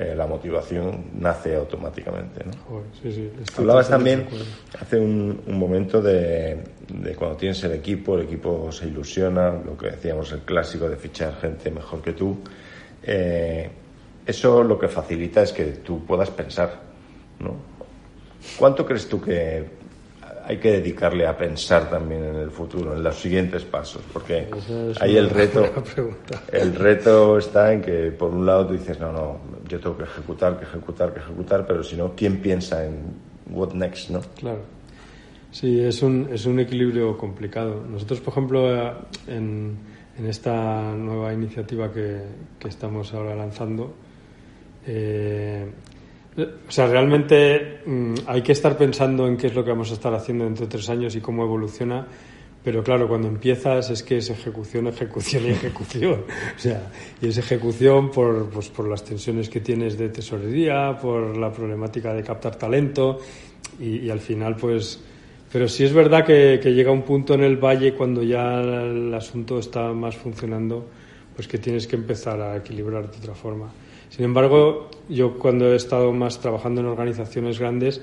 eh, 0.00 0.14
la 0.16 0.26
motivación 0.26 1.10
nace 1.18 1.54
automáticamente. 1.54 2.42
¿no? 2.42 2.52
Hablabas 3.58 3.90
también 3.90 4.26
hace 4.80 4.98
un, 4.98 5.42
momento 5.46 6.00
de, 6.00 6.64
cuando 7.18 7.36
tienes 7.36 7.62
el 7.64 7.72
equipo, 7.72 8.16
el 8.16 8.24
equipo 8.24 8.72
se 8.72 8.86
ilusiona, 8.86 9.50
lo 9.50 9.76
que 9.76 9.90
decíamos, 9.90 10.32
el 10.32 10.40
clásico 10.40 10.88
de 10.88 10.96
fichar 10.96 11.36
gente 11.38 11.70
mejor 11.70 12.00
que 12.00 12.14
tú. 12.14 12.38
Eh, 13.02 13.68
eso 14.24 14.64
lo 14.64 14.78
que 14.78 14.88
facilita 14.88 15.42
es 15.42 15.52
que 15.52 15.64
tú 15.66 16.02
puedas 16.06 16.30
pensar. 16.30 16.80
¿no? 17.38 17.56
¿Cuánto 18.58 18.86
crees 18.86 19.06
tú 19.06 19.20
que 19.20 19.66
hay 20.50 20.58
que 20.58 20.72
dedicarle 20.72 21.28
a 21.28 21.36
pensar 21.36 21.88
también 21.88 22.24
en 22.24 22.34
el 22.34 22.50
futuro, 22.50 22.92
en 22.96 23.04
los 23.04 23.14
siguientes 23.14 23.62
pasos, 23.62 24.02
porque 24.12 24.48
ahí 24.98 25.16
el 25.16 25.30
reto, 25.30 25.64
el 26.52 26.74
reto 26.74 27.38
está 27.38 27.72
en 27.72 27.80
que 27.80 28.10
por 28.10 28.32
un 28.32 28.44
lado 28.44 28.66
tú 28.66 28.72
dices, 28.72 28.98
no, 28.98 29.12
no, 29.12 29.38
yo 29.68 29.78
tengo 29.78 29.96
que 29.96 30.02
ejecutar, 30.02 30.58
que 30.58 30.64
ejecutar, 30.64 31.14
que 31.14 31.20
ejecutar, 31.20 31.64
pero 31.68 31.84
si 31.84 31.94
no, 31.96 32.16
¿quién 32.16 32.38
piensa 32.38 32.84
en 32.84 32.96
what 33.52 33.74
next, 33.74 34.10
no? 34.10 34.22
Claro. 34.40 34.58
Sí, 35.52 35.78
es 35.78 36.02
un, 36.02 36.28
es 36.32 36.44
un 36.46 36.58
equilibrio 36.58 37.16
complicado. 37.16 37.84
Nosotros, 37.88 38.18
por 38.18 38.32
ejemplo, 38.32 38.68
en, 39.28 39.76
en 40.18 40.26
esta 40.26 40.96
nueva 40.96 41.32
iniciativa 41.32 41.92
que, 41.92 42.22
que 42.58 42.66
estamos 42.66 43.14
ahora 43.14 43.36
lanzando, 43.36 43.94
eh, 44.84 45.64
o 46.42 46.70
sea, 46.70 46.86
realmente 46.86 47.80
mm, 47.86 48.14
hay 48.26 48.42
que 48.42 48.52
estar 48.52 48.76
pensando 48.76 49.26
en 49.26 49.36
qué 49.36 49.48
es 49.48 49.54
lo 49.54 49.64
que 49.64 49.70
vamos 49.70 49.90
a 49.90 49.94
estar 49.94 50.14
haciendo 50.14 50.44
dentro 50.44 50.66
de 50.66 50.70
tres 50.70 50.88
años 50.88 51.14
y 51.16 51.20
cómo 51.20 51.44
evoluciona. 51.44 52.06
Pero 52.62 52.82
claro, 52.82 53.08
cuando 53.08 53.28
empiezas 53.28 53.88
es 53.88 54.02
que 54.02 54.18
es 54.18 54.28
ejecución, 54.28 54.86
ejecución 54.86 55.46
y 55.46 55.48
ejecución. 55.50 56.24
O 56.56 56.58
sea, 56.58 56.90
y 57.20 57.28
es 57.28 57.38
ejecución 57.38 58.10
por, 58.10 58.50
pues, 58.50 58.68
por 58.68 58.88
las 58.88 59.02
tensiones 59.02 59.48
que 59.48 59.60
tienes 59.60 59.96
de 59.96 60.10
tesorería, 60.10 60.98
por 61.00 61.36
la 61.36 61.50
problemática 61.50 62.12
de 62.12 62.22
captar 62.22 62.56
talento 62.56 63.18
y, 63.78 64.10
al 64.10 64.20
final, 64.20 64.56
pues. 64.56 65.00
Pero 65.50 65.66
sí 65.66 65.84
es 65.84 65.92
verdad 65.92 66.24
que, 66.24 66.60
que, 66.62 66.72
llega 66.72 66.92
un 66.92 67.02
punto 67.02 67.34
en 67.34 67.42
el 67.42 67.56
valle 67.56 67.94
cuando 67.94 68.22
ya 68.22 68.60
el 68.60 69.12
asunto 69.12 69.58
está 69.58 69.92
más 69.92 70.16
funcionando, 70.16 70.86
pues 71.34 71.48
que 71.48 71.58
tienes 71.58 71.88
que 71.88 71.96
empezar 71.96 72.40
a 72.40 72.56
equilibrar 72.56 73.10
de 73.10 73.18
otra 73.18 73.34
forma. 73.34 73.72
Sin 74.10 74.24
embargo, 74.24 74.90
yo 75.08 75.38
cuando 75.38 75.72
he 75.72 75.76
estado 75.76 76.12
más 76.12 76.40
trabajando 76.40 76.80
en 76.80 76.88
organizaciones 76.88 77.58
grandes, 77.58 78.02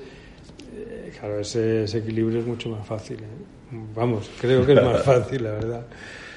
eh, 0.74 1.12
claro, 1.18 1.38
ese, 1.38 1.84
equilibrio 1.84 2.40
es 2.40 2.46
mucho 2.46 2.70
más 2.70 2.86
fácil. 2.86 3.18
¿eh? 3.20 3.76
Vamos, 3.94 4.30
creo 4.40 4.64
que 4.64 4.72
es 4.72 4.82
más 4.82 5.02
fácil, 5.04 5.44
la 5.44 5.52
verdad. 5.52 5.86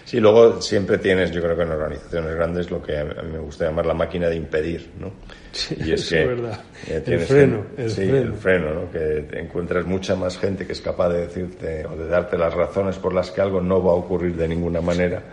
Sí, 0.04 0.20
luego 0.20 0.60
siempre 0.62 0.98
tienes, 0.98 1.32
yo 1.32 1.42
creo 1.42 1.56
que 1.56 1.62
en 1.62 1.72
organizaciones 1.72 2.36
grandes, 2.36 2.70
lo 2.70 2.84
que 2.84 2.98
a 2.98 3.06
mí 3.06 3.32
me 3.32 3.40
gusta 3.40 3.66
llamar 3.66 3.86
la 3.86 3.94
máquina 3.94 4.28
de 4.28 4.36
impedir, 4.36 4.90
¿no? 5.00 5.12
Sí, 5.54 5.78
y 5.86 5.94
es, 5.94 6.10
que, 6.10 6.26
verdad. 6.26 6.60
Eh, 6.90 7.02
el 7.06 7.20
freno, 7.22 7.66
el 7.78 7.90
freno. 7.90 8.18
el 8.18 8.34
freno, 8.34 8.74
¿no? 8.74 8.92
Que 8.92 9.26
encuentras 9.40 9.86
mucha 9.86 10.16
más 10.16 10.38
gente 10.38 10.66
que 10.66 10.74
es 10.74 10.82
capaz 10.82 11.10
de 11.10 11.28
decirte 11.28 11.86
o 11.86 11.96
de 11.96 12.08
darte 12.08 12.38
las 12.38 12.54
razones 12.54 12.98
por 12.98 13.14
las 13.14 13.32
que 13.32 13.40
algo 13.40 13.62
no 13.62 13.82
va 13.82 13.92
a 13.92 13.96
ocurrir 13.96 14.36
de 14.36 14.50
ninguna 14.50 14.82
manera 14.82 15.24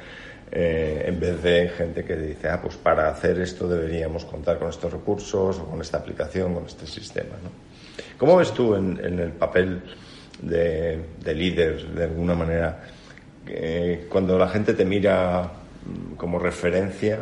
eh, 0.51 1.05
en 1.07 1.21
vez 1.21 1.43
de 1.43 1.69
gente 1.69 2.05
que 2.05 2.17
dice, 2.17 2.49
ah, 2.49 2.61
pues 2.63 2.77
para 2.77 3.11
hacer 3.11 3.39
esto 3.41 3.69
deberíamos 3.69 4.25
contar 4.25 4.59
con 4.59 4.71
estos 4.71 4.93
recursos 4.93 5.59
o 5.59 5.67
con 5.67 5.81
esta 5.81 5.99
aplicación, 5.99 6.55
con 6.55 6.65
este 6.65 6.87
sistema. 6.87 7.37
¿no? 7.43 7.51
¿Cómo 8.17 8.37
ves 8.37 8.53
tú 8.53 8.75
en, 8.75 8.99
el 8.99 9.33
papel 9.33 9.83
de, 10.41 11.01
líder, 11.35 11.89
de 11.89 12.05
alguna 12.05 12.35
manera, 12.35 12.81
cuando 14.09 14.39
la 14.39 14.49
gente 14.49 14.73
te 14.73 14.85
mira 14.85 15.43
mm, 15.43 16.15
como 16.15 16.39
referencia, 16.39 17.19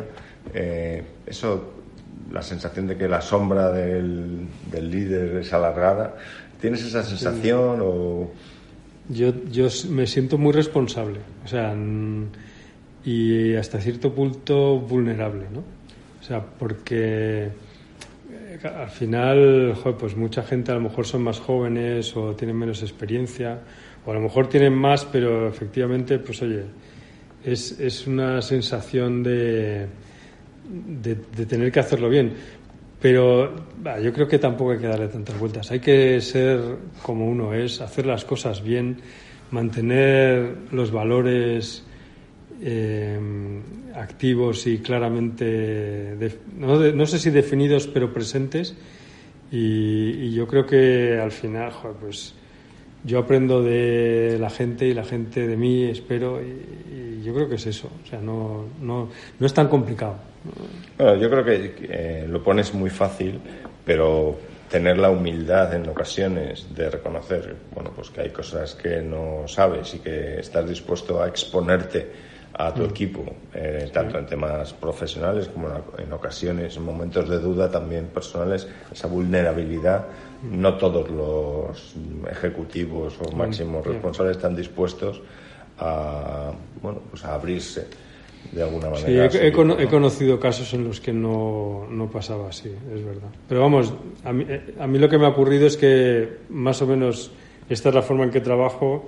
eh, 0.53 1.03
eso, 1.25 1.73
la 2.31 2.41
sensación 2.41 2.87
de 2.87 2.95
que 2.95 3.09
la 3.09 3.21
sombra 3.21 3.71
del, 3.71 4.47
líder 4.71 5.37
es 5.37 5.51
alargada, 5.51 6.15
¿tienes 6.61 6.81
esa 6.83 7.03
sensación 7.03 7.79
o...? 7.81 8.31
Yo, 9.09 9.33
yo 9.49 9.67
me 9.89 10.05
siento 10.05 10.37
muy 10.37 10.51
responsable, 10.51 11.19
o 11.43 11.47
sea 11.47 11.73
y 13.07 13.55
hasta 13.55 13.79
cierto 13.79 14.13
punto 14.13 14.79
vulnerable, 14.79 15.45
¿no? 15.49 15.59
O 16.19 16.23
sea, 16.23 16.43
porque 16.43 17.45
eh, 17.45 18.59
al 18.65 18.89
final, 18.89 19.77
pues 19.97 20.17
mucha 20.17 20.43
gente 20.43 20.73
a 20.73 20.75
lo 20.75 20.81
mejor 20.81 21.07
son 21.07 21.23
más 21.23 21.39
jóvenes 21.39 22.17
o 22.17 22.35
tienen 22.35 22.57
menos 22.57 22.81
experiencia, 22.81 23.59
o 24.05 24.11
a 24.11 24.13
lo 24.13 24.19
mejor 24.19 24.49
tienen 24.49 24.73
más, 24.73 25.05
pero 25.05 25.47
efectivamente, 25.47 26.19
pues 26.19 26.41
oye, 26.41 26.65
es, 27.45 27.79
es 27.79 28.07
una 28.07 28.41
sensación 28.41 29.23
de, 29.23 29.87
de, 30.67 31.45
tener 31.45 31.71
que 31.71 31.79
hacerlo 31.79 32.09
bien. 32.09 32.33
Pero 33.01 33.55
yo 34.03 34.11
creo 34.11 34.27
que 34.27 34.37
tampoco 34.37 34.71
hay 34.71 34.79
que 34.79 34.87
darle 34.87 35.07
tantas 35.07 35.39
vueltas. 35.39 35.71
Hay 35.71 35.79
que 35.79 36.19
ser 36.19 36.59
como 37.03 37.25
uno 37.25 37.53
es, 37.53 37.79
hacer 37.79 38.05
las 38.05 38.25
cosas 38.25 38.61
bien, 38.61 38.97
mantener 39.51 40.55
los 40.71 40.91
valores 40.91 41.86
eh, 42.61 43.19
activos 43.95 44.65
y 44.67 44.79
claramente, 44.79 46.15
no, 46.57 47.05
sé 47.05 47.19
si 47.19 47.29
definidos, 47.29 47.87
pero 47.87 48.13
presentes. 48.13 48.75
Y, 49.51 50.31
yo 50.33 50.47
creo 50.47 50.65
que 50.65 51.19
al 51.19 51.31
final, 51.31 51.71
pues 51.99 52.33
yo 53.03 53.19
aprendo 53.19 53.63
de 53.63 54.37
la 54.39 54.49
gente 54.49 54.87
y 54.87 54.93
la 54.93 55.03
gente 55.03 55.47
de 55.47 55.55
mí, 55.55 55.85
espero, 55.85 56.41
y, 56.41 57.23
yo 57.23 57.33
creo 57.33 57.49
que 57.49 57.55
es 57.55 57.65
eso. 57.67 57.89
O 58.03 58.07
sea, 58.07 58.19
no, 58.19 58.65
no, 58.81 59.09
no 59.39 59.45
es 59.45 59.53
tan 59.53 59.67
complicado. 59.67 60.15
Bueno, 60.97 61.15
yo 61.15 61.29
creo 61.29 61.43
que 61.43 61.75
eh, 61.81 62.25
lo 62.27 62.41
pones 62.43 62.73
muy 62.73 62.89
fácil, 62.89 63.39
pero 63.85 64.37
tener 64.69 64.97
la 64.97 65.09
humildad 65.09 65.73
en 65.73 65.87
ocasiones 65.87 66.67
de 66.75 66.89
reconocer 66.89 67.55
bueno 67.73 67.91
pues 67.95 68.09
que 68.09 68.21
hay 68.21 68.29
cosas 68.31 68.75
que 68.75 69.01
no 69.01 69.47
sabes 69.47 69.93
y 69.93 69.99
que 69.99 70.39
estás 70.39 70.67
dispuesto 70.67 71.21
a 71.21 71.27
exponerte 71.27 72.11
a 72.57 72.73
tu 72.73 72.81
mm. 72.81 72.89
equipo, 72.89 73.23
eh, 73.53 73.89
tanto 73.93 74.17
en 74.17 74.25
temas 74.25 74.73
profesionales 74.73 75.47
como 75.47 75.69
en, 75.97 76.11
ocasiones, 76.11 76.75
en 76.75 76.83
momentos 76.83 77.29
de 77.29 77.37
duda 77.39 77.69
también 77.69 78.07
personales, 78.07 78.67
esa 78.91 79.07
vulnerabilidad. 79.07 80.07
Mm. 80.41 80.61
No 80.61 80.75
todos 80.75 81.09
los 81.09 81.95
ejecutivos 82.29 83.15
o 83.21 83.31
mm. 83.31 83.37
máximos 83.37 83.85
responsables 83.85 84.37
están 84.37 84.55
dispuestos 84.55 85.21
a, 85.79 86.51
bueno, 86.81 87.01
pues 87.11 87.23
a 87.25 87.35
abrirse 87.35 87.87
de 88.51 88.63
alguna 88.63 88.89
manera. 88.89 89.29
Sí, 89.29 89.37
he, 89.39 89.51
conocido 89.51 90.39
casos 90.39 90.73
en 90.73 90.85
los 90.85 90.99
que 90.99 91.13
no, 91.13 91.85
no, 91.89 92.09
pasaba 92.09 92.49
así, 92.49 92.69
es 92.69 93.05
verdad. 93.05 93.29
Pero 93.47 93.61
vamos, 93.61 93.93
a 94.23 94.33
mí, 94.33 94.45
eh, 94.47 94.73
a 94.79 94.87
mí 94.87 94.97
lo 94.97 95.09
que 95.09 95.17
me 95.19 95.25
ha 95.25 95.29
ocurrido 95.29 95.67
es 95.67 95.77
que 95.77 96.37
más 96.49 96.81
o 96.81 96.87
menos 96.87 97.31
esta 97.69 97.89
es 97.89 97.95
la 97.95 98.01
forma 98.01 98.23
en 98.23 98.31
que 98.31 98.41
trabajo 98.41 99.07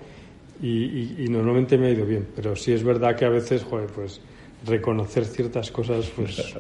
y, 0.62 1.26
normalmente 1.30 1.78
me 1.78 1.88
ha 1.88 1.92
ido 1.92 2.06
bien, 2.06 2.28
pero 2.36 2.56
sí 2.56 2.74
es 2.74 2.84
verdad 2.84 3.16
que 3.16 3.26
a 3.26 3.30
veces, 3.30 3.64
joder, 3.64 3.88
pues 3.88 4.22
reconocer 4.66 5.26
ciertas 5.26 5.72
cosas, 5.72 6.12
pues... 6.16 6.56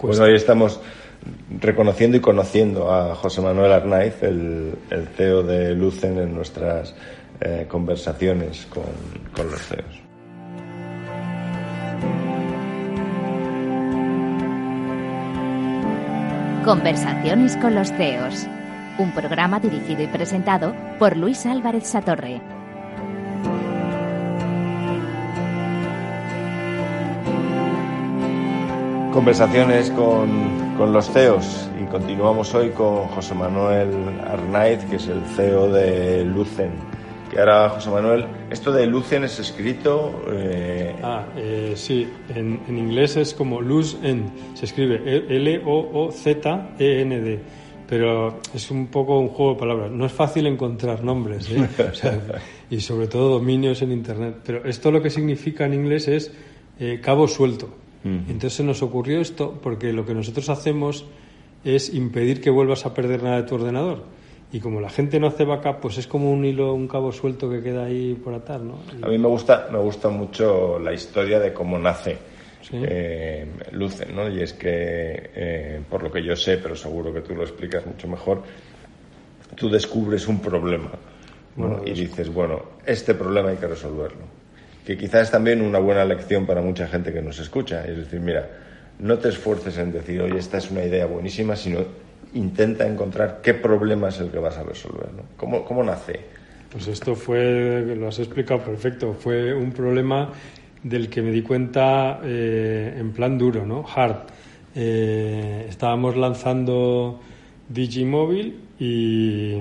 Bueno, 0.00 0.24
hoy 0.24 0.34
estamos 0.34 0.80
reconociendo 1.60 2.16
y 2.16 2.20
conociendo 2.20 2.92
a 2.92 3.14
José 3.14 3.40
Manuel 3.42 3.72
Arnaiz, 3.72 4.22
el, 4.22 4.74
CEO 5.16 5.42
de 5.42 5.74
Lucen, 5.74 6.18
en 6.18 6.34
nuestras 6.34 6.94
eh, 7.40 7.66
conversaciones 7.68 8.66
con, 8.66 8.84
con 9.36 9.50
los 9.50 9.60
CEOs. 9.60 10.02
Conversaciones 16.64 17.56
con 17.56 17.74
los 17.74 17.90
CEOs, 17.92 18.46
un 18.98 19.12
programa 19.12 19.58
dirigido 19.58 20.02
y 20.02 20.06
presentado 20.06 20.74
por 20.98 21.16
Luis 21.16 21.44
Álvarez 21.44 21.88
Satorre. 21.88 22.61
Conversaciones 29.12 29.90
con, 29.90 30.74
con, 30.78 30.92
los 30.92 31.10
CEOs 31.10 31.68
y 31.78 31.84
continuamos 31.84 32.54
hoy 32.54 32.70
con 32.70 33.08
José 33.08 33.34
Manuel 33.34 33.90
Arnaiz, 34.26 34.82
que 34.86 34.96
es 34.96 35.06
el 35.06 35.20
CEO 35.36 35.70
de 35.70 36.24
Lucen. 36.24 36.70
Y 37.30 37.38
ahora, 37.38 37.68
José 37.68 37.90
Manuel, 37.90 38.24
esto 38.50 38.72
de 38.72 38.86
Lucen 38.86 39.24
es 39.24 39.38
escrito. 39.38 40.24
Eh... 40.32 40.96
Ah, 41.02 41.26
eh, 41.36 41.74
sí, 41.76 42.08
en, 42.34 42.58
inglés 42.68 43.16
es 43.16 43.34
como 43.34 43.60
Luz 43.60 43.98
se 44.54 44.64
escribe 44.64 45.02
L-O-O-Z-E-N-D, 45.28 46.20
pero 47.86 48.40
es 48.54 48.70
un 48.70 48.86
poco 48.86 49.18
un 49.18 49.28
juego 49.28 49.52
de 49.52 49.58
palabras. 49.60 49.90
No 49.90 50.06
es 50.06 50.12
fácil 50.12 50.46
encontrar 50.46 51.04
nombres 51.04 51.50
¿eh? 51.50 51.68
y 52.70 52.80
sobre 52.80 53.08
todo 53.08 53.28
dominios 53.28 53.82
en 53.82 53.92
Internet, 53.92 54.36
pero 54.42 54.64
esto 54.64 54.90
lo 54.90 55.02
que 55.02 55.10
significa 55.10 55.66
en 55.66 55.74
inglés 55.74 56.08
es 56.08 56.32
eh, 56.80 56.98
cabo 57.02 57.28
suelto. 57.28 57.81
Entonces 58.04 58.54
se 58.54 58.64
nos 58.64 58.82
ocurrió 58.82 59.20
esto 59.20 59.60
porque 59.62 59.92
lo 59.92 60.04
que 60.04 60.14
nosotros 60.14 60.48
hacemos 60.48 61.04
es 61.64 61.94
impedir 61.94 62.40
que 62.40 62.50
vuelvas 62.50 62.84
a 62.84 62.94
perder 62.94 63.22
nada 63.22 63.36
de 63.36 63.42
tu 63.44 63.54
ordenador 63.54 64.02
y 64.52 64.60
como 64.60 64.80
la 64.80 64.90
gente 64.90 65.18
no 65.18 65.28
hace 65.28 65.44
backup, 65.44 65.80
pues 65.80 65.96
es 65.96 66.06
como 66.06 66.30
un 66.30 66.44
hilo, 66.44 66.74
un 66.74 66.86
cabo 66.86 67.10
suelto 67.10 67.48
que 67.48 67.62
queda 67.62 67.84
ahí 67.84 68.14
por 68.14 68.34
atar, 68.34 68.60
¿no? 68.60 68.80
A 69.00 69.08
mí 69.08 69.16
me 69.16 69.28
gusta, 69.28 69.68
me 69.72 69.78
gusta 69.78 70.10
mucho 70.10 70.78
la 70.78 70.92
historia 70.92 71.40
de 71.40 71.54
cómo 71.54 71.78
nace 71.78 72.18
eh, 72.70 73.46
Lucen, 73.72 74.14
¿no? 74.14 74.28
Y 74.28 74.42
es 74.42 74.52
que, 74.52 75.30
eh, 75.34 75.80
por 75.88 76.02
lo 76.02 76.12
que 76.12 76.22
yo 76.22 76.36
sé, 76.36 76.58
pero 76.58 76.76
seguro 76.76 77.14
que 77.14 77.22
tú 77.22 77.34
lo 77.34 77.42
explicas 77.42 77.86
mucho 77.86 78.06
mejor, 78.06 78.42
tú 79.54 79.70
descubres 79.70 80.28
un 80.28 80.40
problema 80.40 80.90
y 81.86 81.92
dices, 81.92 82.32
bueno, 82.32 82.62
este 82.84 83.14
problema 83.14 83.50
hay 83.50 83.56
que 83.56 83.66
resolverlo. 83.66 84.41
Que 84.86 84.96
quizás 84.96 85.22
es 85.22 85.30
también 85.30 85.62
una 85.62 85.78
buena 85.78 86.04
lección 86.04 86.46
para 86.46 86.60
mucha 86.60 86.88
gente 86.88 87.12
que 87.12 87.22
nos 87.22 87.38
escucha. 87.38 87.84
Es 87.84 87.96
decir, 87.96 88.20
mira, 88.20 88.48
no 88.98 89.18
te 89.18 89.28
esfuerces 89.28 89.78
en 89.78 89.92
decir, 89.92 90.20
oye, 90.20 90.38
esta 90.38 90.58
es 90.58 90.70
una 90.70 90.84
idea 90.84 91.06
buenísima, 91.06 91.56
sino 91.56 91.80
intenta 92.34 92.86
encontrar 92.86 93.40
qué 93.42 93.54
problema 93.54 94.08
es 94.08 94.20
el 94.20 94.30
que 94.30 94.38
vas 94.38 94.56
a 94.56 94.62
resolver. 94.62 95.12
¿no? 95.12 95.22
¿Cómo, 95.36 95.64
¿Cómo 95.64 95.84
nace? 95.84 96.20
Pues 96.70 96.88
esto 96.88 97.14
fue, 97.14 97.94
lo 97.96 98.08
has 98.08 98.18
explicado 98.18 98.60
perfecto, 98.60 99.12
fue 99.12 99.54
un 99.54 99.72
problema 99.72 100.30
del 100.82 101.10
que 101.10 101.20
me 101.20 101.30
di 101.30 101.42
cuenta 101.42 102.20
eh, 102.24 102.96
en 102.98 103.12
plan 103.12 103.36
duro, 103.36 103.66
¿no? 103.66 103.84
Hard. 103.94 104.26
Eh, 104.74 105.66
estábamos 105.68 106.16
lanzando 106.16 107.20
Digimóvil 107.68 108.58
y, 108.78 109.58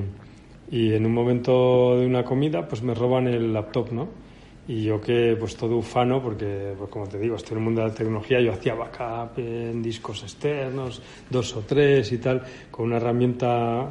y 0.71 0.93
en 0.93 1.05
un 1.05 1.13
momento 1.13 1.99
de 1.99 2.05
una 2.05 2.23
comida 2.23 2.67
pues 2.67 2.81
me 2.81 2.93
roban 2.93 3.27
el 3.27 3.53
laptop, 3.53 3.91
¿no? 3.91 4.20
Y 4.67 4.83
yo 4.83 5.01
que, 5.01 5.35
pues 5.39 5.55
todo 5.55 5.77
ufano, 5.77 6.21
porque, 6.21 6.73
pues 6.77 6.89
como 6.89 7.07
te 7.07 7.17
digo, 7.17 7.35
estoy 7.35 7.53
en 7.53 7.57
el 7.59 7.63
mundo 7.65 7.81
de 7.81 7.87
la 7.87 7.93
tecnología, 7.93 8.39
yo 8.39 8.53
hacía 8.53 8.75
backup 8.75 9.39
en 9.39 9.81
discos 9.81 10.23
externos, 10.23 11.01
dos 11.29 11.55
o 11.55 11.61
tres 11.61 12.11
y 12.11 12.19
tal, 12.19 12.43
con 12.69 12.85
una 12.85 12.97
herramienta 12.97 13.89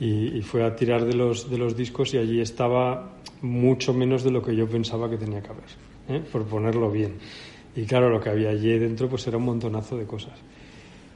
y, 0.00 0.40
fue 0.42 0.64
a 0.64 0.74
tirar 0.76 1.04
de 1.04 1.14
los, 1.14 1.50
de 1.50 1.58
los 1.58 1.76
discos 1.76 2.14
y 2.14 2.18
allí 2.18 2.40
estaba 2.40 3.16
mucho 3.42 3.92
menos 3.92 4.22
de 4.22 4.30
lo 4.30 4.42
que 4.42 4.54
yo 4.54 4.68
pensaba 4.68 5.10
que 5.10 5.16
tenía 5.16 5.42
que 5.42 5.48
haber, 5.48 5.64
¿eh? 6.08 6.22
por 6.30 6.44
ponerlo 6.44 6.90
bien. 6.90 7.14
Y 7.74 7.84
claro, 7.84 8.08
lo 8.08 8.20
que 8.20 8.30
había 8.30 8.50
allí 8.50 8.78
dentro 8.78 9.08
pues 9.08 9.26
era 9.26 9.36
un 9.36 9.44
montonazo 9.44 9.96
de 9.96 10.06
cosas. 10.06 10.38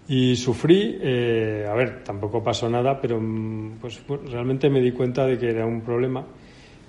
Y 0.09 0.35
sufrí, 0.35 0.99
eh, 1.01 1.66
a 1.71 1.75
ver, 1.75 2.03
tampoco 2.03 2.42
pasó 2.42 2.68
nada, 2.68 3.01
pero 3.01 3.21
mm, 3.21 3.79
pues 3.81 4.03
realmente 4.31 4.68
me 4.68 4.81
di 4.81 4.90
cuenta 4.90 5.25
de 5.25 5.38
que 5.38 5.51
era 5.51 5.64
un 5.64 5.81
problema 5.81 6.27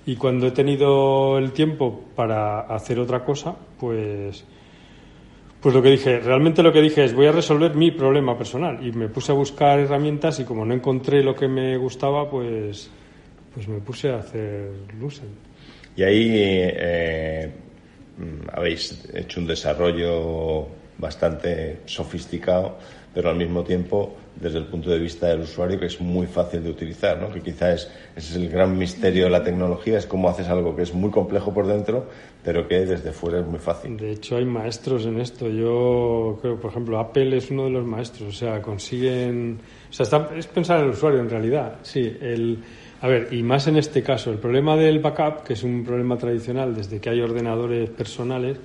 y 0.06 0.16
cuando 0.16 0.46
he 0.46 0.50
tenido 0.50 1.38
el 1.38 1.52
tiempo 1.52 2.04
para 2.14 2.60
hacer 2.60 2.98
otra 2.98 3.24
cosa, 3.24 3.56
pues, 3.78 4.44
pues 5.60 5.74
lo 5.74 5.82
que 5.82 5.90
dije, 5.90 6.20
realmente 6.20 6.62
lo 6.62 6.72
que 6.72 6.82
dije 6.82 7.04
es 7.04 7.14
voy 7.14 7.26
a 7.26 7.32
resolver 7.32 7.74
mi 7.74 7.90
problema 7.90 8.36
personal. 8.36 8.86
Y 8.86 8.92
me 8.92 9.08
puse 9.08 9.32
a 9.32 9.34
buscar 9.34 9.78
herramientas 9.78 10.40
y 10.40 10.44
como 10.44 10.64
no 10.64 10.74
encontré 10.74 11.22
lo 11.22 11.34
que 11.34 11.48
me 11.48 11.76
gustaba, 11.78 12.28
pues, 12.28 12.90
pues 13.54 13.66
me 13.66 13.78
puse 13.78 14.10
a 14.10 14.18
hacer 14.18 14.70
Lucent. 15.00 15.30
Y 15.96 16.02
ahí 16.02 16.30
eh, 16.34 17.50
habéis 18.52 19.08
hecho 19.14 19.40
un 19.40 19.46
desarrollo 19.46 20.66
bastante 20.98 21.78
sofisticado, 21.86 22.78
pero 23.14 23.30
al 23.30 23.36
mismo 23.36 23.62
tiempo 23.62 24.16
desde 24.36 24.58
el 24.58 24.66
punto 24.66 24.90
de 24.90 24.98
vista 24.98 25.28
del 25.28 25.40
usuario 25.40 25.78
que 25.78 25.86
es 25.86 26.00
muy 26.00 26.26
fácil 26.26 26.62
de 26.62 26.70
utilizar, 26.70 27.20
¿no? 27.20 27.32
que 27.32 27.40
quizás 27.40 27.90
ese 28.16 28.30
es 28.30 28.36
el 28.36 28.48
gran 28.48 28.76
misterio 28.76 29.24
de 29.24 29.30
la 29.30 29.42
tecnología, 29.42 29.98
es 29.98 30.06
cómo 30.06 30.28
haces 30.28 30.48
algo 30.48 30.74
que 30.74 30.82
es 30.82 30.92
muy 30.92 31.10
complejo 31.10 31.54
por 31.54 31.66
dentro, 31.66 32.06
pero 32.42 32.66
que 32.66 32.84
desde 32.84 33.12
fuera 33.12 33.40
es 33.40 33.46
muy 33.46 33.58
fácil. 33.58 33.96
De 33.96 34.10
hecho, 34.10 34.36
hay 34.36 34.44
maestros 34.44 35.06
en 35.06 35.20
esto. 35.20 35.48
Yo 35.48 36.38
creo, 36.42 36.60
por 36.60 36.70
ejemplo, 36.70 36.98
Apple 36.98 37.36
es 37.36 37.50
uno 37.50 37.64
de 37.64 37.70
los 37.70 37.86
maestros, 37.86 38.28
o 38.28 38.38
sea, 38.38 38.60
consiguen... 38.60 39.58
O 39.88 39.92
sea, 39.92 40.28
es 40.36 40.46
pensar 40.46 40.80
en 40.80 40.86
el 40.86 40.90
usuario 40.90 41.20
en 41.20 41.30
realidad, 41.30 41.78
sí. 41.82 42.16
El... 42.20 42.58
A 43.00 43.08
ver, 43.08 43.28
y 43.32 43.42
más 43.42 43.66
en 43.66 43.76
este 43.76 44.02
caso, 44.02 44.30
el 44.30 44.38
problema 44.38 44.76
del 44.76 44.98
backup, 44.98 45.42
que 45.44 45.52
es 45.52 45.62
un 45.62 45.84
problema 45.84 46.16
tradicional 46.16 46.74
desde 46.74 47.00
que 47.00 47.10
hay 47.10 47.20
ordenadores 47.20 47.90
personales, 47.90 48.58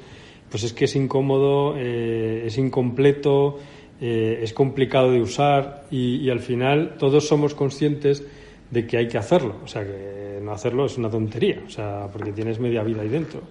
pues 0.49 0.63
es 0.63 0.73
que 0.73 0.85
es 0.85 0.95
incómodo, 0.95 1.75
eh, 1.77 2.43
es 2.45 2.57
incompleto, 2.57 3.57
eh, 4.01 4.39
es 4.41 4.53
complicado 4.53 5.11
de 5.11 5.21
usar 5.21 5.83
y, 5.91 6.29
al 6.29 6.39
final 6.39 6.95
todos 6.97 7.27
somos 7.27 7.53
conscientes 7.53 8.23
de 8.71 8.87
que 8.87 8.97
hay 8.97 9.07
que 9.07 9.17
hacerlo. 9.17 9.55
O 9.63 9.67
sea, 9.67 9.83
que 9.83 10.39
no 10.41 10.51
hacerlo 10.51 10.85
es 10.85 10.97
una 10.97 11.09
tontería, 11.09 11.61
o 11.65 11.69
sea, 11.69 12.07
porque 12.11 12.31
tienes 12.31 12.59
media 12.59 12.83
vida 12.83 13.01
ahí 13.01 13.09
dentro. 13.09 13.41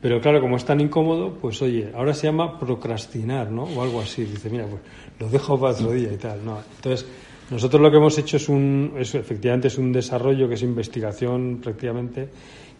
Pero 0.00 0.20
claro, 0.20 0.40
como 0.40 0.56
es 0.56 0.64
tan 0.64 0.80
incómodo, 0.80 1.32
pues 1.40 1.62
oye, 1.62 1.90
ahora 1.94 2.12
se 2.12 2.26
llama 2.26 2.58
procrastinar, 2.58 3.50
¿no? 3.50 3.64
O 3.64 3.82
algo 3.82 4.00
así. 4.00 4.24
Dice, 4.24 4.50
mira, 4.50 4.66
pues 4.66 4.82
lo 5.18 5.28
dejo 5.28 5.58
para 5.58 5.72
otro 5.72 5.92
día 5.92 6.12
y 6.12 6.18
tal. 6.18 6.44
No. 6.44 6.58
Entonces, 6.76 7.06
nosotros 7.50 7.80
lo 7.80 7.90
que 7.90 7.96
hemos 7.96 8.18
hecho 8.18 8.36
es 8.36 8.48
un, 8.48 8.94
es, 8.98 9.14
efectivamente 9.14 9.68
es 9.68 9.78
un 9.78 9.92
desarrollo 9.92 10.48
que 10.48 10.54
es 10.54 10.62
investigación 10.62 11.60
prácticamente, 11.62 12.28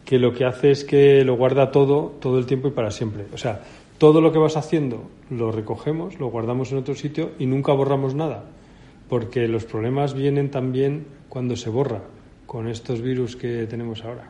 que 0.04 0.18
lo 0.18 0.32
que 0.32 0.44
hace 0.44 0.70
es 0.70 0.84
que 0.84 1.24
lo 1.24 1.36
guarda 1.36 1.70
todo, 1.70 2.14
todo 2.20 2.38
el 2.38 2.46
tiempo 2.46 2.68
y 2.68 2.72
para 2.72 2.90
siempre. 2.90 3.24
O 3.32 3.38
sea, 3.38 3.60
todo 4.04 4.20
lo 4.20 4.32
que 4.32 4.38
vas 4.38 4.58
haciendo 4.58 5.08
lo 5.30 5.50
recogemos, 5.50 6.20
lo 6.20 6.26
guardamos 6.26 6.70
en 6.70 6.76
otro 6.76 6.94
sitio 6.94 7.30
y 7.38 7.46
nunca 7.46 7.72
borramos 7.72 8.14
nada, 8.14 8.44
porque 9.08 9.48
los 9.48 9.64
problemas 9.64 10.12
vienen 10.12 10.50
también 10.50 11.06
cuando 11.30 11.56
se 11.56 11.70
borra 11.70 12.02
con 12.44 12.68
estos 12.68 13.00
virus 13.00 13.34
que 13.34 13.66
tenemos 13.66 14.04
ahora. 14.04 14.28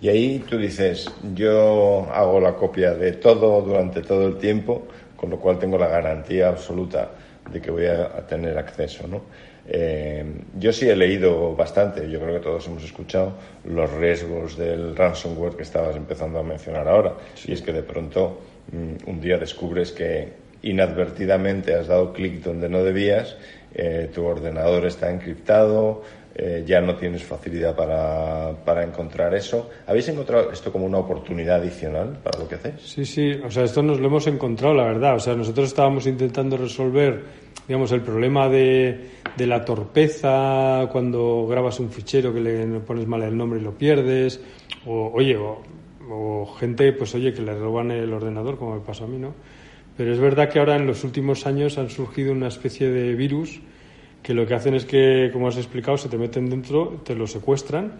Y 0.00 0.08
ahí 0.08 0.42
tú 0.48 0.56
dices, 0.56 1.12
yo 1.34 2.06
hago 2.10 2.40
la 2.40 2.54
copia 2.54 2.94
de 2.94 3.12
todo 3.12 3.60
durante 3.60 4.00
todo 4.00 4.26
el 4.26 4.38
tiempo, 4.38 4.86
con 5.14 5.28
lo 5.28 5.38
cual 5.38 5.58
tengo 5.58 5.76
la 5.76 5.88
garantía 5.88 6.48
absoluta 6.48 7.10
de 7.52 7.60
que 7.60 7.70
voy 7.70 7.84
a, 7.84 8.26
tener 8.26 8.56
acceso, 8.56 9.06
¿no? 9.06 9.20
Eh, 9.68 10.24
yo 10.58 10.72
sí 10.72 10.88
he 10.88 10.96
leído 10.96 11.54
bastante, 11.54 12.10
yo 12.10 12.18
creo 12.18 12.36
que 12.36 12.40
todos 12.40 12.66
hemos 12.66 12.82
escuchado 12.82 13.34
los 13.66 13.92
riesgos 13.92 14.56
del 14.56 14.96
ransomware 14.96 15.54
que 15.54 15.64
estabas 15.64 15.96
empezando 15.96 16.38
a 16.38 16.42
mencionar 16.42 16.88
ahora. 16.88 17.12
Y 17.44 17.52
es 17.52 17.60
que 17.60 17.74
de 17.74 17.82
pronto 17.82 18.38
un 18.72 19.20
día 19.20 19.38
descubres 19.38 19.92
que 19.92 20.46
inadvertidamente 20.62 21.74
has 21.74 21.86
dado 21.86 22.12
clic 22.12 22.42
donde 22.42 22.68
no 22.68 22.82
debías, 22.82 23.36
eh, 23.74 24.10
tu 24.12 24.24
ordenador 24.24 24.86
está 24.86 25.10
encriptado, 25.10 26.02
eh, 26.34 26.64
ya 26.66 26.80
no 26.80 26.96
tienes 26.96 27.22
facilidad 27.22 27.74
para, 27.74 28.52
para, 28.64 28.84
encontrar 28.84 29.34
eso. 29.34 29.70
¿Habéis 29.86 30.08
encontrado 30.08 30.50
esto 30.50 30.70
como 30.70 30.84
una 30.84 30.98
oportunidad 30.98 31.60
adicional 31.60 32.18
para 32.22 32.38
lo 32.38 32.48
que 32.48 32.56
hacéis? 32.56 32.80
Sí, 32.82 33.06
sí, 33.06 33.32
o 33.32 33.50
sea, 33.50 33.64
esto 33.64 33.82
nos 33.82 34.00
lo 34.00 34.08
hemos 34.08 34.26
encontrado, 34.26 34.74
la 34.74 34.84
verdad. 34.84 35.16
O 35.16 35.18
sea, 35.18 35.34
nosotros 35.34 35.68
estábamos 35.68 36.06
intentando 36.06 36.56
resolver, 36.56 37.22
digamos, 37.66 37.90
el 37.92 38.02
problema 38.02 38.48
de, 38.48 39.00
de 39.36 39.46
la 39.46 39.64
torpeza 39.64 40.88
cuando 40.92 41.46
grabas 41.46 41.80
un 41.80 41.90
fichero 41.90 42.34
que 42.34 42.40
le 42.40 42.80
pones 42.80 43.06
mal 43.06 43.22
el 43.22 43.36
nombre 43.36 43.58
y 43.60 43.62
lo 43.62 43.72
pierdes, 43.72 44.40
o, 44.84 45.12
oye, 45.14 45.36
o, 45.36 45.62
o 46.10 46.46
gente, 46.58 46.92
pues 46.92 47.14
oye, 47.14 47.32
que 47.32 47.42
le 47.42 47.54
roban 47.54 47.90
el 47.90 48.12
ordenador, 48.12 48.58
como 48.58 48.74
me 48.76 48.80
pasó 48.80 49.04
a 49.04 49.08
mí, 49.08 49.18
¿no? 49.18 49.34
Pero 49.96 50.12
es 50.12 50.18
verdad 50.18 50.48
que 50.48 50.58
ahora 50.58 50.76
en 50.76 50.86
los 50.86 51.04
últimos 51.04 51.46
años 51.46 51.78
han 51.78 51.88
surgido 51.88 52.32
una 52.32 52.48
especie 52.48 52.90
de 52.90 53.14
virus 53.14 53.60
que 54.22 54.34
lo 54.34 54.46
que 54.46 54.54
hacen 54.54 54.74
es 54.74 54.84
que, 54.84 55.30
como 55.32 55.48
has 55.48 55.56
explicado, 55.56 55.96
se 55.96 56.08
te 56.08 56.18
meten 56.18 56.50
dentro, 56.50 57.00
te 57.04 57.14
lo 57.14 57.26
secuestran 57.26 57.92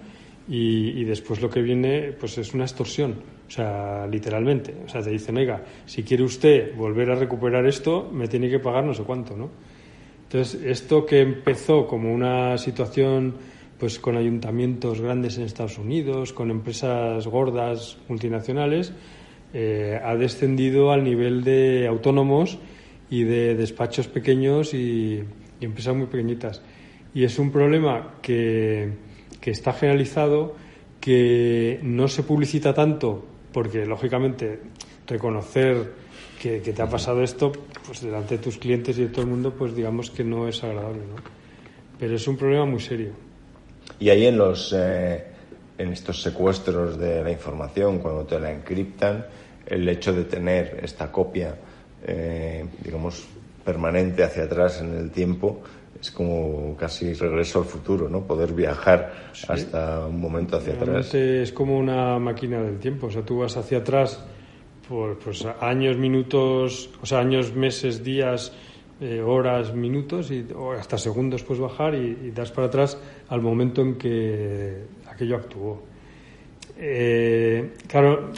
y, 0.49 1.05
después 1.05 1.41
lo 1.41 1.49
que 1.49 1.63
viene 1.63 2.13
pues 2.19 2.39
es 2.39 2.53
una 2.53 2.65
extorsión, 2.65 3.15
o 3.47 3.51
sea, 3.51 4.07
literalmente. 4.07 4.75
O 4.85 4.89
sea, 4.89 5.03
te 5.03 5.11
dicen, 5.11 5.37
oiga, 5.37 5.63
si 5.87 6.03
quiere 6.03 6.25
usted 6.25 6.75
volver 6.75 7.11
a 7.11 7.15
recuperar 7.15 7.67
esto, 7.67 8.11
me 8.13 8.29
tiene 8.29 8.51
que 8.51 8.59
pagar 8.59 8.85
no 8.85 8.93
sé 8.93 9.03
cuánto, 9.03 9.37
¿no? 9.37 9.51
Entonces, 10.25 10.61
esto 10.65 11.07
que 11.07 11.21
empezó 11.21 11.87
como 11.87 12.13
una 12.13 12.59
situación 12.59 13.35
pues 13.79 13.99
con 13.99 14.17
ayuntamientos 14.17 15.01
grandes 15.01 15.37
en 15.37 15.45
Estados 15.45 15.79
Unidos, 15.79 16.33
con 16.33 16.51
empresas 16.51 17.27
gordas 17.27 17.99
multinacionales, 18.09 18.93
eh, 19.53 20.01
ha 20.03 20.15
descendido 20.17 20.93
al 20.93 21.05
nivel 21.05 21.45
de 21.45 21.87
autónomos 21.87 22.59
y 23.11 23.25
de 23.25 23.55
despachos 23.55 24.09
pequeños 24.09 24.75
y, 24.75 25.23
empresas 25.61 25.97
muy 25.97 26.07
pequeñitas. 26.07 26.63
Y 27.15 27.25
es 27.25 27.39
un 27.39 27.51
problema 27.51 28.17
que, 28.21 28.91
que, 29.41 29.51
está 29.51 29.73
generalizado, 29.73 30.55
que 31.01 31.81
no 31.83 32.09
se 32.09 32.23
publicita 32.23 32.75
tanto, 32.75 33.25
porque 33.53 33.87
lógicamente 33.87 34.61
reconocer 35.07 35.95
que, 36.43 36.61
que, 36.61 36.73
te 36.75 36.83
ha 36.83 36.91
pasado 36.91 37.23
esto, 37.23 37.53
pues 37.87 38.03
delante 38.03 38.37
de 38.37 38.43
tus 38.43 38.59
clientes 38.59 38.99
y 38.99 39.05
de 39.05 39.09
todo 39.09 39.23
el 39.23 39.29
mundo, 39.29 39.55
pues 39.57 39.75
digamos 39.75 40.11
que 40.11 40.25
no 40.25 40.47
es 40.47 40.63
agradable, 40.63 41.01
¿no? 41.07 41.17
Pero 41.99 42.17
es 42.17 42.29
un 42.29 42.37
problema 42.37 42.67
muy 42.67 42.81
serio. 42.81 43.26
Y 43.99 44.11
ahí 44.11 44.27
en 44.27 44.37
los, 44.37 44.75
eh, 44.77 45.25
en 45.79 45.93
estos 45.93 46.23
secuestros 46.23 46.99
de 46.99 47.23
la 47.23 47.31
información, 47.31 47.99
cuando 47.99 48.25
te 48.25 48.39
la 48.39 48.53
encriptan, 48.53 49.27
el 49.67 49.89
hecho 49.89 50.13
de 50.13 50.25
tener 50.25 50.81
esta 50.83 51.11
copia, 51.11 51.57
eh, 52.07 52.65
digamos, 52.83 53.27
permanente 53.65 54.23
hacia 54.23 54.45
atrás 54.45 54.81
en 54.81 54.97
el 54.97 55.11
tiempo, 55.11 55.61
es 56.01 56.11
como 56.11 56.77
casi 56.77 57.15
regreso 57.15 57.61
al 57.61 57.65
futuro, 57.65 58.09
¿no? 58.09 58.23
Poder 58.27 58.53
viajar 58.53 59.31
hasta 59.49 60.07
un 60.07 60.21
momento 60.21 60.57
hacia 60.57 60.75
atrás. 60.75 61.15
Es 61.15 61.53
como 61.53 61.79
una 61.79 62.19
máquina 62.19 62.63
del 62.63 62.79
tiempo, 62.79 63.07
o 63.07 63.11
sea, 63.11 63.23
tú 63.23 63.39
vas 63.39 63.57
hacia 63.57 63.79
atrás 63.79 64.23
por 64.89 65.19
pues, 65.19 65.45
años, 65.61 65.97
minutos, 65.97 66.91
o 67.03 67.07
sea, 67.07 67.21
años, 67.21 67.55
meses, 67.55 68.05
días, 68.05 68.53
eh, 69.01 69.21
horas, 69.21 69.75
minutos 69.75 70.31
y 70.31 70.47
o 70.55 70.73
hasta 70.73 70.97
segundos 70.97 71.43
puedes 71.43 71.61
bajar 71.61 71.95
y, 71.95 72.31
das 72.31 72.51
para 72.51 72.69
atrás 72.69 72.99
al 73.29 73.43
momento 73.43 73.83
en 73.83 73.97
que 73.97 74.85
aquello 75.07 75.37
actuó. 75.37 75.83
Eh, 76.79 77.73
claro, 77.87 78.31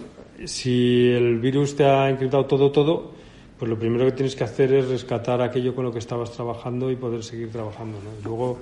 si 0.45 1.11
el 1.11 1.39
virus 1.39 1.77
te 1.77 1.85
ha 1.85 2.11
encriptado 2.11 2.47
todo, 2.47 2.73
todo, 2.73 3.13
pues 3.59 3.69
lo 3.69 3.79
primero 3.79 4.05
que 4.07 4.13
tienes 4.13 4.37
que 4.37 4.45
hacer 4.45 4.73
es 4.73 4.89
rescatar 4.89 5.41
aquello 5.43 5.75
con 5.75 5.85
lo 5.85 5.93
que 5.93 5.99
estabas 5.99 6.33
trabajando 6.33 6.91
y 6.91 6.97
poder 6.97 7.23
seguir 7.23 7.51
trabajando. 7.51 7.99
¿no? 8.03 8.11
Y 8.21 8.25
luego, 8.25 8.59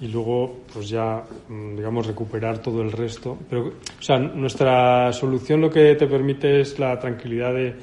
y 0.00 0.08
luego, 0.08 0.60
pues 0.72 0.88
ya, 0.88 1.24
mm, 1.48 1.76
digamos, 1.76 2.06
recuperar 2.06 2.58
todo 2.58 2.82
el 2.82 2.92
resto. 2.92 3.38
Pero, 3.48 3.66
o 3.66 4.02
sea, 4.02 4.18
nuestra 4.18 5.12
solución 5.12 5.60
lo 5.60 5.70
que 5.70 5.94
te 5.94 6.06
permite 6.06 6.60
es 6.60 6.78
la 6.78 6.98
tranquilidad 6.98 7.54
de 7.54 7.74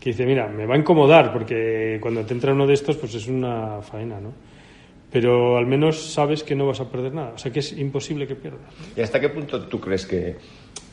que 0.00 0.10
dice, 0.10 0.24
mira, 0.24 0.48
me 0.48 0.64
va 0.66 0.74
a 0.74 0.78
incomodar 0.78 1.30
porque 1.32 1.98
cuando 2.00 2.24
te 2.24 2.32
entra 2.32 2.54
uno 2.54 2.66
de 2.66 2.72
estos, 2.74 2.96
pues 2.96 3.14
es 3.14 3.28
una 3.28 3.82
faena, 3.82 4.18
¿no? 4.18 4.32
Pero 5.12 5.58
al 5.58 5.66
menos 5.66 6.12
sabes 6.12 6.42
que 6.42 6.54
no 6.54 6.66
vas 6.66 6.80
a 6.80 6.88
perder 6.88 7.12
nada. 7.12 7.32
O 7.34 7.38
sea, 7.38 7.52
que 7.52 7.58
es 7.58 7.72
imposible 7.76 8.26
que 8.26 8.36
pierdas. 8.36 8.60
¿Y 8.96 9.00
hasta 9.02 9.20
qué 9.20 9.28
punto 9.28 9.60
tú 9.66 9.78
crees 9.78 10.06
que 10.06 10.36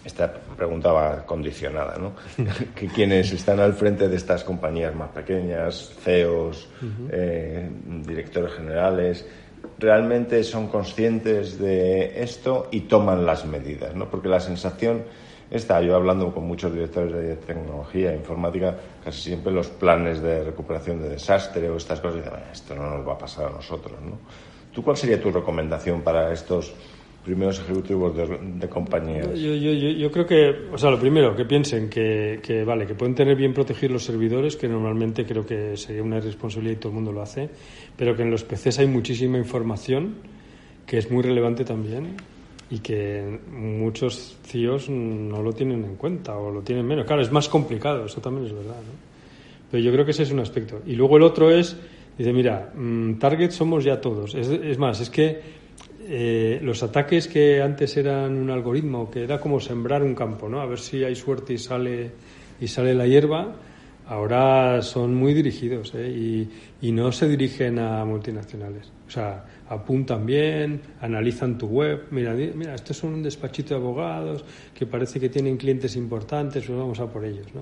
esta 0.03 0.33
pregunta 0.33 0.91
va 0.91 1.25
condicionada, 1.25 1.97
¿no? 1.97 2.13
que 2.75 2.87
quienes 2.87 3.31
están 3.31 3.59
al 3.59 3.73
frente 3.73 4.09
de 4.09 4.15
estas 4.15 4.43
compañías 4.43 4.93
más 4.95 5.09
pequeñas, 5.09 5.93
CEOs, 6.03 6.67
eh, 7.11 7.69
directores 8.05 8.53
generales, 8.53 9.25
realmente 9.77 10.43
son 10.43 10.67
conscientes 10.67 11.59
de 11.59 12.23
esto 12.23 12.67
y 12.71 12.81
toman 12.81 13.25
las 13.25 13.45
medidas, 13.45 13.95
¿no? 13.95 14.09
Porque 14.09 14.27
la 14.27 14.39
sensación 14.39 15.03
está, 15.49 15.81
yo 15.81 15.95
hablando 15.95 16.33
con 16.33 16.45
muchos 16.45 16.73
directores 16.73 17.13
de 17.13 17.35
tecnología, 17.37 18.13
informática, 18.13 18.75
casi 19.03 19.21
siempre 19.21 19.51
los 19.51 19.67
planes 19.67 20.21
de 20.21 20.43
recuperación 20.43 21.01
de 21.01 21.09
desastre 21.09 21.69
o 21.69 21.77
estas 21.77 21.99
cosas, 21.99 22.23
dicen, 22.23 22.33
esto 22.51 22.75
no 22.75 22.97
nos 22.97 23.07
va 23.07 23.13
a 23.13 23.17
pasar 23.17 23.47
a 23.47 23.49
nosotros, 23.51 23.99
¿no? 24.01 24.17
¿Tú 24.73 24.83
cuál 24.83 24.97
sería 24.97 25.19
tu 25.19 25.31
recomendación 25.31 26.01
para 26.01 26.31
estos 26.31 26.73
primeros 27.25 27.59
ejecutivos 27.59 28.15
de, 28.15 28.69
compañías? 28.69 29.27
Yo, 29.33 29.53
yo, 29.55 29.71
yo, 29.71 30.11
creo 30.11 30.25
que, 30.25 30.67
o 30.71 30.77
sea, 30.77 30.91
lo 30.91 30.99
primero, 30.99 31.35
que 31.35 31.45
piensen 31.45 31.89
que, 31.89 32.39
que, 32.43 32.63
vale, 32.63 32.85
que 32.85 32.93
pueden 32.93 33.15
tener 33.15 33.35
bien 33.35 33.53
protegidos 33.53 33.93
los 33.93 34.03
servidores, 34.03 34.55
que 34.55 34.67
normalmente 34.67 35.25
creo 35.25 35.45
que 35.45 35.75
sería 35.77 36.03
una 36.03 36.17
irresponsabilidad 36.17 36.75
y 36.75 36.79
todo 36.79 36.89
el 36.89 36.95
mundo 36.95 37.11
lo 37.11 37.21
hace, 37.21 37.49
pero 37.97 38.15
que 38.15 38.21
en 38.21 38.31
los 38.31 38.43
PCs 38.43 38.79
hay 38.79 38.87
muchísima 38.87 39.37
información 39.37 40.15
que 40.85 40.97
es 40.99 41.11
muy 41.11 41.23
relevante 41.23 41.65
también 41.65 42.15
y 42.69 42.79
que 42.79 43.39
muchos 43.51 44.37
CIOs 44.45 44.89
no 44.89 45.41
lo 45.41 45.53
tienen 45.53 45.83
en 45.85 45.95
cuenta 45.95 46.37
o 46.37 46.51
lo 46.51 46.61
tienen 46.61 46.85
menos. 46.85 47.05
Claro, 47.05 47.21
es 47.21 47.31
más 47.31 47.47
complicado, 47.47 48.05
eso 48.05 48.19
también 48.19 48.47
es 48.47 48.53
verdad, 48.53 48.75
¿no? 48.75 49.07
Pero 49.71 49.83
yo 49.83 49.91
creo 49.91 50.05
que 50.05 50.11
ese 50.11 50.23
es 50.23 50.31
un 50.31 50.39
aspecto. 50.39 50.81
Y 50.85 50.95
luego 50.95 51.17
el 51.17 51.23
otro 51.23 51.51
es, 51.51 51.75
dice, 52.17 52.33
mira, 52.33 52.71
mm, 52.75 53.15
target 53.15 53.51
somos 53.51 53.83
ya 53.83 53.99
todos. 53.99 54.33
Es, 54.35 54.77
más, 54.77 54.99
es 55.01 55.09
que 55.09 55.41
eh, 56.07 56.59
los 56.61 56.83
ataques 56.83 57.27
que 57.27 57.61
antes 57.61 57.95
eran 57.97 58.37
un 58.37 58.49
algoritmo, 58.49 59.11
que 59.11 59.23
era 59.23 59.39
como 59.39 59.59
sembrar 59.59 60.03
un 60.03 60.15
campo, 60.15 60.47
¿no? 60.47 60.61
A 60.61 60.65
ver 60.65 60.79
si 60.79 61.03
hay 61.03 61.15
suerte 61.15 61.53
y 61.53 61.57
sale, 61.57 62.11
y 62.61 62.67
sale 62.67 62.93
la 62.93 63.07
hierba, 63.07 63.55
ahora 64.07 64.81
son 64.81 65.15
muy 65.15 65.33
dirigidos 65.33 65.93
¿eh? 65.95 66.09
y, 66.09 66.87
y, 66.87 66.91
no 66.93 67.11
se 67.11 67.27
dirigen 67.27 67.77
a 67.79 68.05
multinacionales. 68.05 68.89
O 69.05 69.11
sea, 69.11 69.43
apuntan 69.69 70.25
bien, 70.25 70.81
analizan 71.01 71.57
tu 71.57 71.67
web. 71.67 72.05
Mira, 72.11 72.33
mira, 72.33 72.75
esto 72.75 72.93
es 72.93 73.03
un 73.03 73.23
despachito 73.23 73.73
de 73.73 73.81
abogados 73.81 74.43
que 74.73 74.85
parece 74.85 75.19
que 75.19 75.29
tienen 75.29 75.57
clientes 75.57 75.95
importantes, 75.95 76.65
pues 76.65 76.77
vamos 76.77 76.99
a 76.99 77.07
por 77.07 77.25
ellos, 77.25 77.47
¿no? 77.53 77.61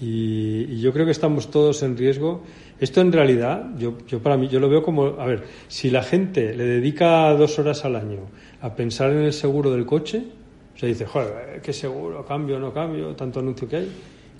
Y, 0.00 0.80
yo 0.80 0.92
creo 0.92 1.04
que 1.04 1.12
estamos 1.12 1.50
todos 1.50 1.82
en 1.82 1.96
riesgo. 1.96 2.42
Esto 2.78 3.00
en 3.00 3.12
realidad, 3.12 3.70
yo, 3.76 3.98
yo 4.06 4.22
para 4.22 4.36
mí, 4.36 4.48
yo 4.48 4.60
lo 4.60 4.68
veo 4.68 4.82
como, 4.82 5.06
a 5.18 5.26
ver, 5.26 5.44
si 5.66 5.90
la 5.90 6.02
gente 6.02 6.54
le 6.54 6.64
dedica 6.64 7.32
dos 7.34 7.58
horas 7.58 7.84
al 7.84 7.96
año 7.96 8.20
a 8.60 8.74
pensar 8.74 9.10
en 9.10 9.22
el 9.22 9.32
seguro 9.32 9.72
del 9.72 9.84
coche, 9.84 10.22
o 10.74 10.78
sea, 10.78 10.88
dice, 10.88 11.06
joder, 11.06 11.60
¿qué 11.60 11.72
seguro? 11.72 12.24
¿Cambio 12.24 12.60
no 12.60 12.72
cambio? 12.72 13.16
Tanto 13.16 13.40
anuncio 13.40 13.68
que 13.68 13.76
hay 13.76 13.88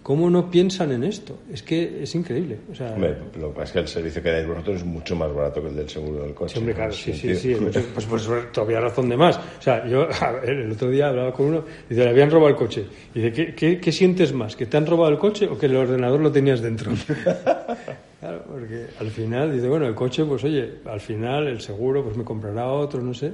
¿Cómo 0.02 0.30
no 0.30 0.50
piensan 0.50 0.92
en 0.92 1.04
esto? 1.04 1.38
Es 1.52 1.62
que 1.62 2.02
es 2.02 2.14
increíble. 2.14 2.58
O 2.70 2.74
sea, 2.74 2.96
lo 2.96 3.52
que 3.52 3.54
pasa 3.54 3.64
es 3.64 3.72
que 3.72 3.78
el 3.80 3.88
servicio 3.88 4.22
que 4.22 4.30
dais 4.30 4.46
vosotros 4.46 4.76
es 4.76 4.84
mucho 4.84 5.14
más 5.16 5.32
barato 5.34 5.60
que 5.60 5.68
el 5.68 5.76
del 5.76 5.88
seguro 5.88 6.22
del 6.22 6.34
coche. 6.34 6.54
Sí, 6.54 6.58
hombre, 6.60 6.74
claro, 6.74 6.92
sí, 6.92 7.12
sí, 7.12 7.34
sí, 7.34 7.54
Pues, 7.94 8.06
pues, 8.06 8.28
todavía 8.52 8.80
razón 8.80 9.08
de 9.08 9.16
más. 9.16 9.36
O 9.36 9.62
sea, 9.62 9.86
yo 9.86 10.08
el 10.44 10.72
otro 10.72 10.88
día 10.88 11.08
hablaba 11.08 11.32
con 11.32 11.46
uno, 11.46 11.64
y 11.86 11.90
dice, 11.90 12.04
le 12.04 12.10
habían 12.10 12.30
robado 12.30 12.50
el 12.50 12.56
coche. 12.56 12.86
Y 13.14 13.20
dice, 13.20 13.32
¿qué, 13.32 13.54
qué, 13.54 13.80
qué 13.80 13.92
sientes 13.92 14.32
más? 14.32 14.56
¿Que 14.56 14.66
te 14.66 14.76
han 14.76 14.86
robado 14.86 15.12
el 15.12 15.18
coche 15.18 15.46
o 15.46 15.58
que 15.58 15.66
el 15.66 15.76
ordenador 15.76 16.20
lo 16.20 16.32
tenías 16.32 16.62
dentro? 16.62 16.90
claro, 18.20 18.44
porque 18.48 18.86
al 18.98 19.10
final, 19.10 19.52
dice, 19.52 19.68
bueno, 19.68 19.86
el 19.86 19.94
coche, 19.94 20.24
pues 20.24 20.42
oye, 20.44 20.76
al 20.86 21.00
final 21.00 21.48
el 21.48 21.60
seguro, 21.60 22.02
pues 22.02 22.16
me 22.16 22.24
comprará 22.24 22.68
otro, 22.68 23.02
no 23.02 23.12
sé. 23.12 23.32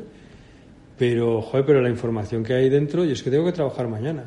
Pero, 0.98 1.42
joder, 1.42 1.66
pero 1.66 1.81
la 1.81 1.90
información 1.90 2.42
que 2.42 2.55
hay 2.55 2.68
dentro, 2.68 3.05
y 3.05 3.12
es 3.12 3.22
que 3.22 3.31
tengo 3.31 3.44
que 3.44 3.53
trabajar 3.53 3.88
mañana. 3.88 4.24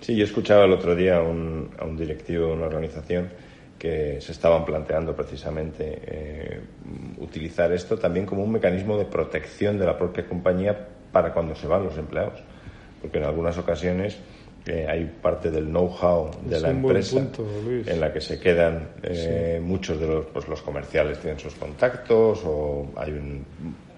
Sí, 0.00 0.16
yo 0.16 0.24
escuchaba 0.24 0.64
el 0.64 0.72
otro 0.72 0.94
día 0.94 1.18
a 1.18 1.22
un, 1.22 1.70
a 1.78 1.84
un 1.84 1.96
directivo 1.96 2.48
de 2.48 2.52
una 2.52 2.66
organización 2.66 3.28
que 3.78 4.20
se 4.20 4.32
estaban 4.32 4.64
planteando 4.64 5.14
precisamente 5.14 6.00
eh, 6.06 6.60
utilizar 7.18 7.72
esto 7.72 7.98
también 7.98 8.24
como 8.24 8.42
un 8.42 8.52
mecanismo 8.52 8.96
de 8.96 9.04
protección 9.04 9.78
de 9.78 9.86
la 9.86 9.98
propia 9.98 10.26
compañía 10.26 10.88
para 11.12 11.32
cuando 11.32 11.54
se 11.54 11.66
van 11.66 11.84
los 11.84 11.96
empleados. 11.98 12.40
Porque 13.00 13.18
en 13.18 13.24
algunas 13.24 13.58
ocasiones 13.58 14.18
eh, 14.66 14.86
hay 14.88 15.04
parte 15.20 15.50
del 15.50 15.66
know-how 15.66 16.30
de 16.42 16.60
la 16.60 16.70
empresa 16.70 17.24
en 17.86 18.00
la 18.00 18.12
que 18.12 18.20
se 18.20 18.40
quedan 18.40 18.88
eh, 19.02 19.60
muchos 19.62 20.00
de 20.00 20.06
los, 20.06 20.26
pues, 20.26 20.48
los 20.48 20.62
comerciales 20.62 21.18
tienen 21.20 21.38
sus 21.38 21.54
contactos 21.54 22.42
o 22.44 22.90
hay 22.96 23.42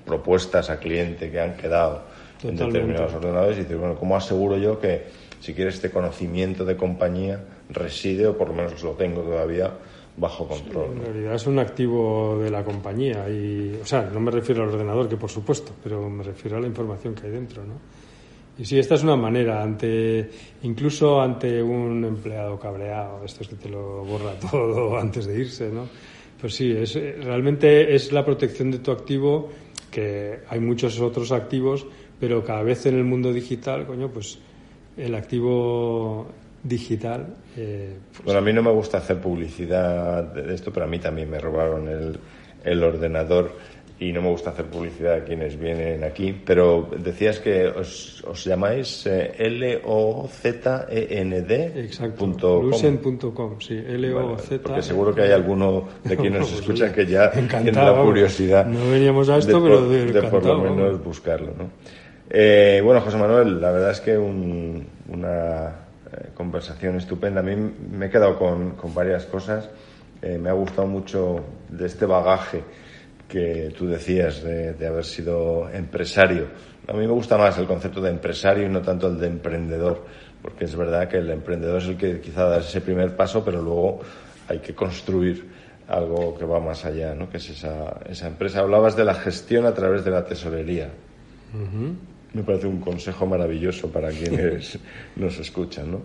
propuestas 0.04 0.68
a 0.70 0.78
cliente 0.78 1.30
que 1.30 1.40
han 1.40 1.56
quedado 1.56 2.02
en 2.42 2.56
determinados 2.56 3.14
ordenadores 3.14 3.58
y 3.58 3.60
dices, 3.62 3.78
bueno, 3.78 3.94
¿cómo 3.94 4.16
aseguro 4.16 4.58
yo 4.58 4.78
que 4.78 5.27
si 5.40 5.54
quieres, 5.54 5.74
este 5.74 5.90
conocimiento 5.90 6.64
de 6.64 6.76
compañía 6.76 7.44
reside, 7.70 8.26
o 8.26 8.36
por 8.36 8.48
lo 8.48 8.54
menos 8.54 8.82
lo 8.82 8.92
tengo 8.92 9.22
todavía, 9.22 9.72
bajo 10.16 10.48
control. 10.48 10.96
en 10.96 11.04
realidad 11.04 11.34
es 11.34 11.46
un 11.46 11.58
activo 11.58 12.38
de 12.42 12.50
la 12.50 12.64
compañía. 12.64 13.28
Y, 13.28 13.78
o 13.80 13.86
sea, 13.86 14.02
no 14.02 14.20
me 14.20 14.30
refiero 14.30 14.62
al 14.62 14.70
ordenador, 14.70 15.08
que 15.08 15.16
por 15.16 15.30
supuesto, 15.30 15.72
pero 15.82 16.08
me 16.10 16.24
refiero 16.24 16.56
a 16.56 16.60
la 16.60 16.66
información 16.66 17.14
que 17.14 17.26
hay 17.26 17.32
dentro, 17.32 17.64
¿no? 17.64 17.74
Y 18.58 18.64
sí, 18.64 18.76
esta 18.76 18.96
es 18.96 19.04
una 19.04 19.14
manera, 19.14 19.62
ante 19.62 20.28
incluso 20.62 21.20
ante 21.20 21.62
un 21.62 22.04
empleado 22.04 22.58
cabreado, 22.58 23.24
esto 23.24 23.44
es 23.44 23.48
que 23.48 23.54
te 23.54 23.68
lo 23.68 24.04
borra 24.04 24.34
todo 24.50 24.98
antes 24.98 25.26
de 25.26 25.38
irse, 25.38 25.70
¿no? 25.70 25.88
Pues 26.40 26.54
sí, 26.54 26.72
es, 26.72 26.94
realmente 26.94 27.94
es 27.94 28.12
la 28.12 28.24
protección 28.24 28.70
de 28.72 28.78
tu 28.78 28.90
activo, 28.90 29.48
que 29.90 30.40
hay 30.48 30.58
muchos 30.58 31.00
otros 31.00 31.30
activos, 31.30 31.86
pero 32.18 32.44
cada 32.44 32.62
vez 32.62 32.86
en 32.86 32.96
el 32.96 33.04
mundo 33.04 33.32
digital, 33.32 33.86
coño, 33.86 34.08
pues 34.08 34.38
el 34.98 35.14
activo 35.14 36.26
digital. 36.62 37.26
Eh, 37.56 37.96
pues 38.12 38.24
bueno, 38.24 38.40
a 38.40 38.42
mí 38.42 38.52
no 38.52 38.62
me 38.62 38.72
gusta 38.72 38.98
hacer 38.98 39.18
publicidad 39.20 40.24
de 40.24 40.54
esto, 40.54 40.72
pero 40.72 40.86
a 40.86 40.88
mí 40.88 40.98
también 40.98 41.30
me 41.30 41.38
robaron 41.38 41.88
el, 41.88 42.18
el 42.64 42.82
ordenador 42.82 43.52
y 44.00 44.12
no 44.12 44.22
me 44.22 44.28
gusta 44.28 44.50
hacer 44.50 44.66
publicidad 44.66 45.14
a 45.14 45.24
quienes 45.24 45.58
vienen 45.58 46.04
aquí, 46.04 46.32
pero 46.44 46.88
decías 46.98 47.40
que 47.40 47.66
os, 47.66 48.22
os 48.24 48.44
llamáis 48.44 49.04
eh, 49.06 49.32
L-O-Z-E-N-D. 49.38 50.92
Exacto. 51.82 52.62
Lucen.com, 52.62 53.58
sí, 53.60 53.74
L-O-Z. 53.74 54.62
porque 54.62 54.82
seguro 54.82 55.12
que 55.12 55.22
hay 55.22 55.32
alguno 55.32 55.88
de 56.04 56.16
quienes 56.16 56.42
nos 56.42 56.52
escuchan 56.52 56.92
que 56.92 57.06
ya 57.06 57.32
tiene 57.32 57.72
la 57.72 58.00
curiosidad. 58.00 58.66
No 58.66 58.88
veníamos 58.88 59.28
a 59.30 59.38
esto, 59.38 59.60
pero 59.60 59.88
de, 59.88 60.12
de 60.12 60.22
por 60.22 60.44
lo 60.44 60.58
menos 60.58 61.02
buscarlo, 61.02 61.52
¿no? 61.58 61.70
Eh, 62.30 62.80
bueno, 62.84 63.00
José 63.00 63.16
Manuel, 63.16 63.60
la 63.60 63.70
verdad 63.70 63.90
es 63.90 64.00
que 64.00 64.18
una 64.18 65.88
eh, 66.12 66.30
conversación 66.34 66.96
estupenda. 66.96 67.40
A 67.40 67.42
mí 67.42 67.54
me 67.56 68.06
he 68.06 68.10
quedado 68.10 68.38
con, 68.38 68.74
varias 68.94 69.24
cosas. 69.26 69.68
Eh, 70.20 70.38
me 70.38 70.50
ha 70.50 70.52
gustado 70.52 70.86
mucho 70.86 71.44
de 71.68 71.86
este 71.86 72.06
bagaje 72.06 72.62
que 73.28 73.72
tú 73.76 73.86
decías 73.86 74.42
de, 74.42 74.86
haber 74.86 75.04
sido 75.04 75.68
empresario. 75.70 76.46
A 76.86 76.92
mí 76.92 77.00
me 77.00 77.12
gusta 77.12 77.36
más 77.36 77.58
el 77.58 77.66
concepto 77.66 78.00
de 78.00 78.10
empresario 78.10 78.66
y 78.66 78.68
no 78.68 78.80
tanto 78.80 79.08
el 79.08 79.18
de 79.18 79.26
emprendedor, 79.26 80.04
porque 80.40 80.64
es 80.64 80.74
verdad 80.74 81.08
que 81.08 81.18
el 81.18 81.30
emprendedor 81.30 81.82
es 81.82 81.88
el 81.88 81.96
que 81.98 82.20
quizá 82.20 82.44
da 82.44 82.58
ese 82.58 82.80
primer 82.80 83.14
paso, 83.14 83.44
pero 83.44 83.60
luego 83.60 84.00
hay 84.48 84.60
que 84.60 84.74
construir 84.74 85.46
algo 85.88 86.36
que 86.38 86.46
va 86.46 86.58
más 86.58 86.86
allá, 86.86 87.14
¿no? 87.14 87.28
que 87.28 87.36
es 87.36 87.50
esa, 87.50 88.00
esa 88.08 88.26
empresa. 88.26 88.60
Hablabas 88.60 88.96
de 88.96 89.04
la 89.04 89.14
gestión 89.14 89.66
a 89.66 89.74
través 89.74 90.04
de 90.04 90.10
la 90.10 90.24
tesorería. 90.24 90.90
Me 92.34 92.42
parece 92.42 92.66
un 92.66 92.80
consejo 92.80 93.26
maravilloso 93.26 93.90
para 93.90 94.10
quienes 94.10 94.78
nos 95.16 95.38
escuchan, 95.38 95.90
¿no? 95.90 96.02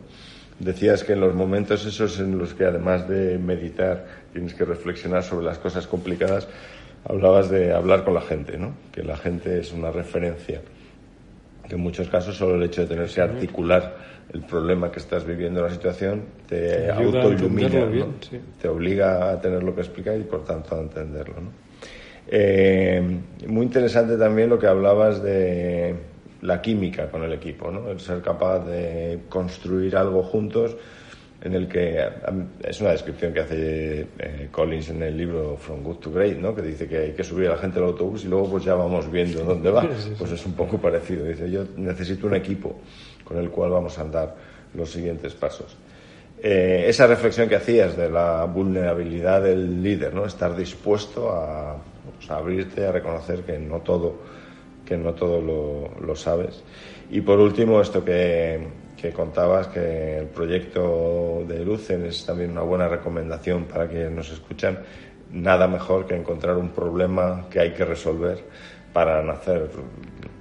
Decías 0.59 1.03
que 1.03 1.13
en 1.13 1.19
los 1.19 1.33
momentos 1.33 1.85
esos 1.85 2.19
en 2.19 2.37
los 2.37 2.53
que 2.53 2.65
además 2.65 3.09
de 3.09 3.37
meditar 3.37 4.05
tienes 4.31 4.53
que 4.53 4.65
reflexionar 4.65 5.23
sobre 5.23 5.45
las 5.45 5.57
cosas 5.57 5.87
complicadas, 5.87 6.47
hablabas 7.05 7.49
de 7.49 7.73
hablar 7.73 8.03
con 8.03 8.13
la 8.13 8.21
gente, 8.21 8.57
¿no? 8.57 8.75
Que 8.91 9.03
la 9.03 9.17
gente 9.17 9.59
es 9.59 9.73
una 9.73 9.91
referencia. 9.91 10.61
Que 11.67 11.75
en 11.75 11.81
muchos 11.81 12.07
casos 12.07 12.37
solo 12.37 12.55
el 12.55 12.63
hecho 12.63 12.81
de 12.81 12.87
tenerse 12.87 13.21
articular 13.21 14.13
el 14.31 14.41
problema 14.41 14.91
que 14.91 14.99
estás 14.99 15.25
viviendo, 15.25 15.61
la 15.61 15.69
situación, 15.69 16.23
te 16.47 16.89
autoilumina, 16.89 17.85
¿no? 17.85 18.07
te 18.59 18.67
obliga 18.67 19.31
a 19.31 19.41
tener 19.41 19.61
lo 19.63 19.75
que 19.75 19.81
explicar 19.81 20.17
y 20.17 20.23
por 20.23 20.43
tanto 20.43 20.75
a 20.75 20.79
entenderlo. 20.79 21.35
¿no? 21.41 21.51
Eh, 22.27 23.19
muy 23.47 23.65
interesante 23.65 24.17
también 24.17 24.49
lo 24.49 24.57
que 24.57 24.67
hablabas 24.67 25.21
de 25.21 25.95
la 26.43 26.61
química 26.61 27.09
con 27.09 27.23
el 27.23 27.33
equipo, 27.33 27.71
¿no? 27.71 27.89
el 27.89 27.99
ser 27.99 28.21
capaz 28.21 28.59
de 28.59 29.21
construir 29.29 29.95
algo 29.95 30.23
juntos 30.23 30.75
en 31.41 31.53
el 31.53 31.67
que 31.67 31.99
es 32.63 32.79
una 32.79 32.91
descripción 32.91 33.33
que 33.33 33.39
hace 33.41 34.07
eh, 34.17 34.47
Collins 34.49 34.89
en 34.89 35.03
el 35.03 35.17
libro 35.17 35.57
From 35.57 35.83
Good 35.83 35.97
to 35.97 36.11
Great, 36.11 36.37
¿no? 36.37 36.55
que 36.55 36.61
dice 36.61 36.87
que 36.87 36.97
hay 36.97 37.11
que 37.11 37.23
subir 37.23 37.47
a 37.47 37.51
la 37.51 37.57
gente 37.57 37.79
al 37.79 37.85
autobús 37.85 38.23
y 38.23 38.27
luego 38.27 38.51
pues 38.51 38.63
ya 38.63 38.75
vamos 38.75 39.11
viendo 39.11 39.43
dónde 39.43 39.69
va. 39.69 39.87
Pues 40.17 40.31
es 40.31 40.45
un 40.45 40.53
poco 40.53 40.77
parecido. 40.77 41.25
Dice, 41.25 41.49
yo 41.51 41.65
necesito 41.75 42.27
un 42.27 42.35
equipo 42.35 42.79
con 43.25 43.37
el 43.37 43.49
cual 43.49 43.71
vamos 43.71 43.97
a 43.97 44.01
andar 44.01 44.35
los 44.73 44.89
siguientes 44.89 45.33
pasos. 45.33 45.75
Eh, 46.41 46.85
esa 46.87 47.07
reflexión 47.07 47.47
que 47.47 47.55
hacías 47.55 47.95
de 47.95 48.09
la 48.09 48.45
vulnerabilidad 48.45 49.43
del 49.43 49.81
líder, 49.81 50.13
¿no? 50.13 50.25
Estar 50.25 50.55
dispuesto 50.55 51.31
a, 51.31 51.77
pues, 52.17 52.29
abrirte, 52.29 52.85
a 52.85 52.91
reconocer 52.91 53.41
que 53.41 53.57
no 53.59 53.79
todo, 53.79 54.19
que 54.93 55.03
no 55.03 55.13
todo 55.13 55.41
lo, 55.41 56.15
sabes. 56.15 56.63
Y 57.09 57.21
por 57.21 57.39
último, 57.39 57.81
esto 57.81 58.03
que, 58.05 58.67
que 58.95 59.11
contabas, 59.11 59.67
que 59.67 60.19
el 60.19 60.27
proyecto 60.27 61.43
de 61.47 61.65
Lucen 61.65 62.05
es 62.05 62.25
también 62.25 62.51
una 62.51 62.61
buena 62.61 62.87
recomendación 62.87 63.65
para 63.65 63.87
quienes 63.87 64.11
nos 64.11 64.31
escuchan. 64.31 64.79
Nada 65.31 65.67
mejor 65.67 66.05
que 66.05 66.15
encontrar 66.15 66.57
un 66.57 66.69
problema 66.69 67.47
que 67.49 67.59
hay 67.59 67.71
que 67.71 67.85
resolver 67.85 68.43
para 68.93 69.23
nacer, 69.23 69.69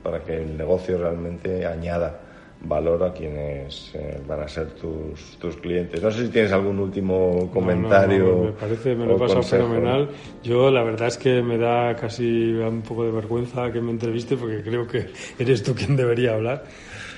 para 0.02 0.20
que 0.20 0.36
el 0.36 0.56
negocio 0.56 0.98
realmente 0.98 1.64
añada 1.64 2.20
valor 2.64 3.02
a 3.02 3.12
quienes 3.12 3.92
eh, 3.94 4.20
van 4.26 4.40
a 4.40 4.48
ser 4.48 4.68
tus, 4.70 5.36
tus 5.38 5.56
clientes. 5.56 6.02
No 6.02 6.10
sé 6.10 6.26
si 6.26 6.32
tienes 6.32 6.52
algún 6.52 6.78
último 6.78 7.50
comentario. 7.52 8.44
me 8.44 8.52
parece, 8.52 8.94
me 8.94 9.06
lo 9.06 9.16
he 9.16 9.18
pasado 9.18 9.42
fenomenal. 9.42 10.08
Yo 10.42 10.70
la 10.70 10.82
verdad 10.82 11.08
es 11.08 11.18
que 11.18 11.42
me 11.42 11.58
da 11.58 11.96
casi 11.96 12.52
un 12.52 12.82
poco 12.82 13.04
de 13.04 13.10
vergüenza 13.10 13.70
que 13.72 13.80
me 13.80 13.90
entreviste 13.90 14.36
porque 14.36 14.62
creo 14.62 14.86
que 14.86 15.06
eres 15.38 15.62
tú 15.62 15.74
quien 15.74 15.96
debería 15.96 16.34
hablar, 16.34 16.64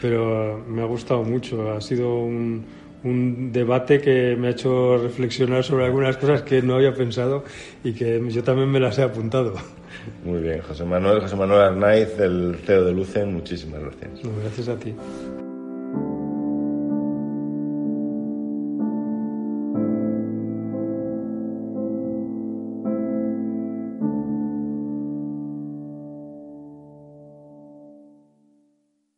pero 0.01 0.64
me 0.66 0.82
ha 0.82 0.86
gustado 0.86 1.22
mucho. 1.22 1.72
Ha 1.72 1.80
sido 1.80 2.16
un, 2.16 2.64
un 3.05 3.53
debate 3.53 4.01
que 4.01 4.36
me 4.36 4.49
ha 4.49 4.51
hecho 4.51 4.99
reflexionar 4.99 5.62
sobre 5.62 5.84
algunas 5.84 6.16
cosas 6.16 6.42
que 6.42 6.62
no 6.62 6.76
había 6.76 6.95
pensado 6.95 7.45
y 7.82 7.92
que 7.92 8.22
yo 8.30 8.42
también 8.42 8.70
me 8.70 8.80
las 8.80 8.99
he 8.99 9.03
apuntado. 9.03 9.55
Muy 10.24 10.40
bien, 10.40 10.61
José 10.62 10.84
Manuel, 10.84 11.20
José 11.20 11.36
Manuel 11.36 11.61
Arnaiz, 11.61 12.18
el 12.18 12.57
CEO 12.64 12.84
de 12.84 12.92
Lucen, 12.92 13.32
muchísimas 13.32 13.80
gracias. 13.80 14.11
gracias 14.42 14.68
a 14.68 14.76
ti. 14.76 14.94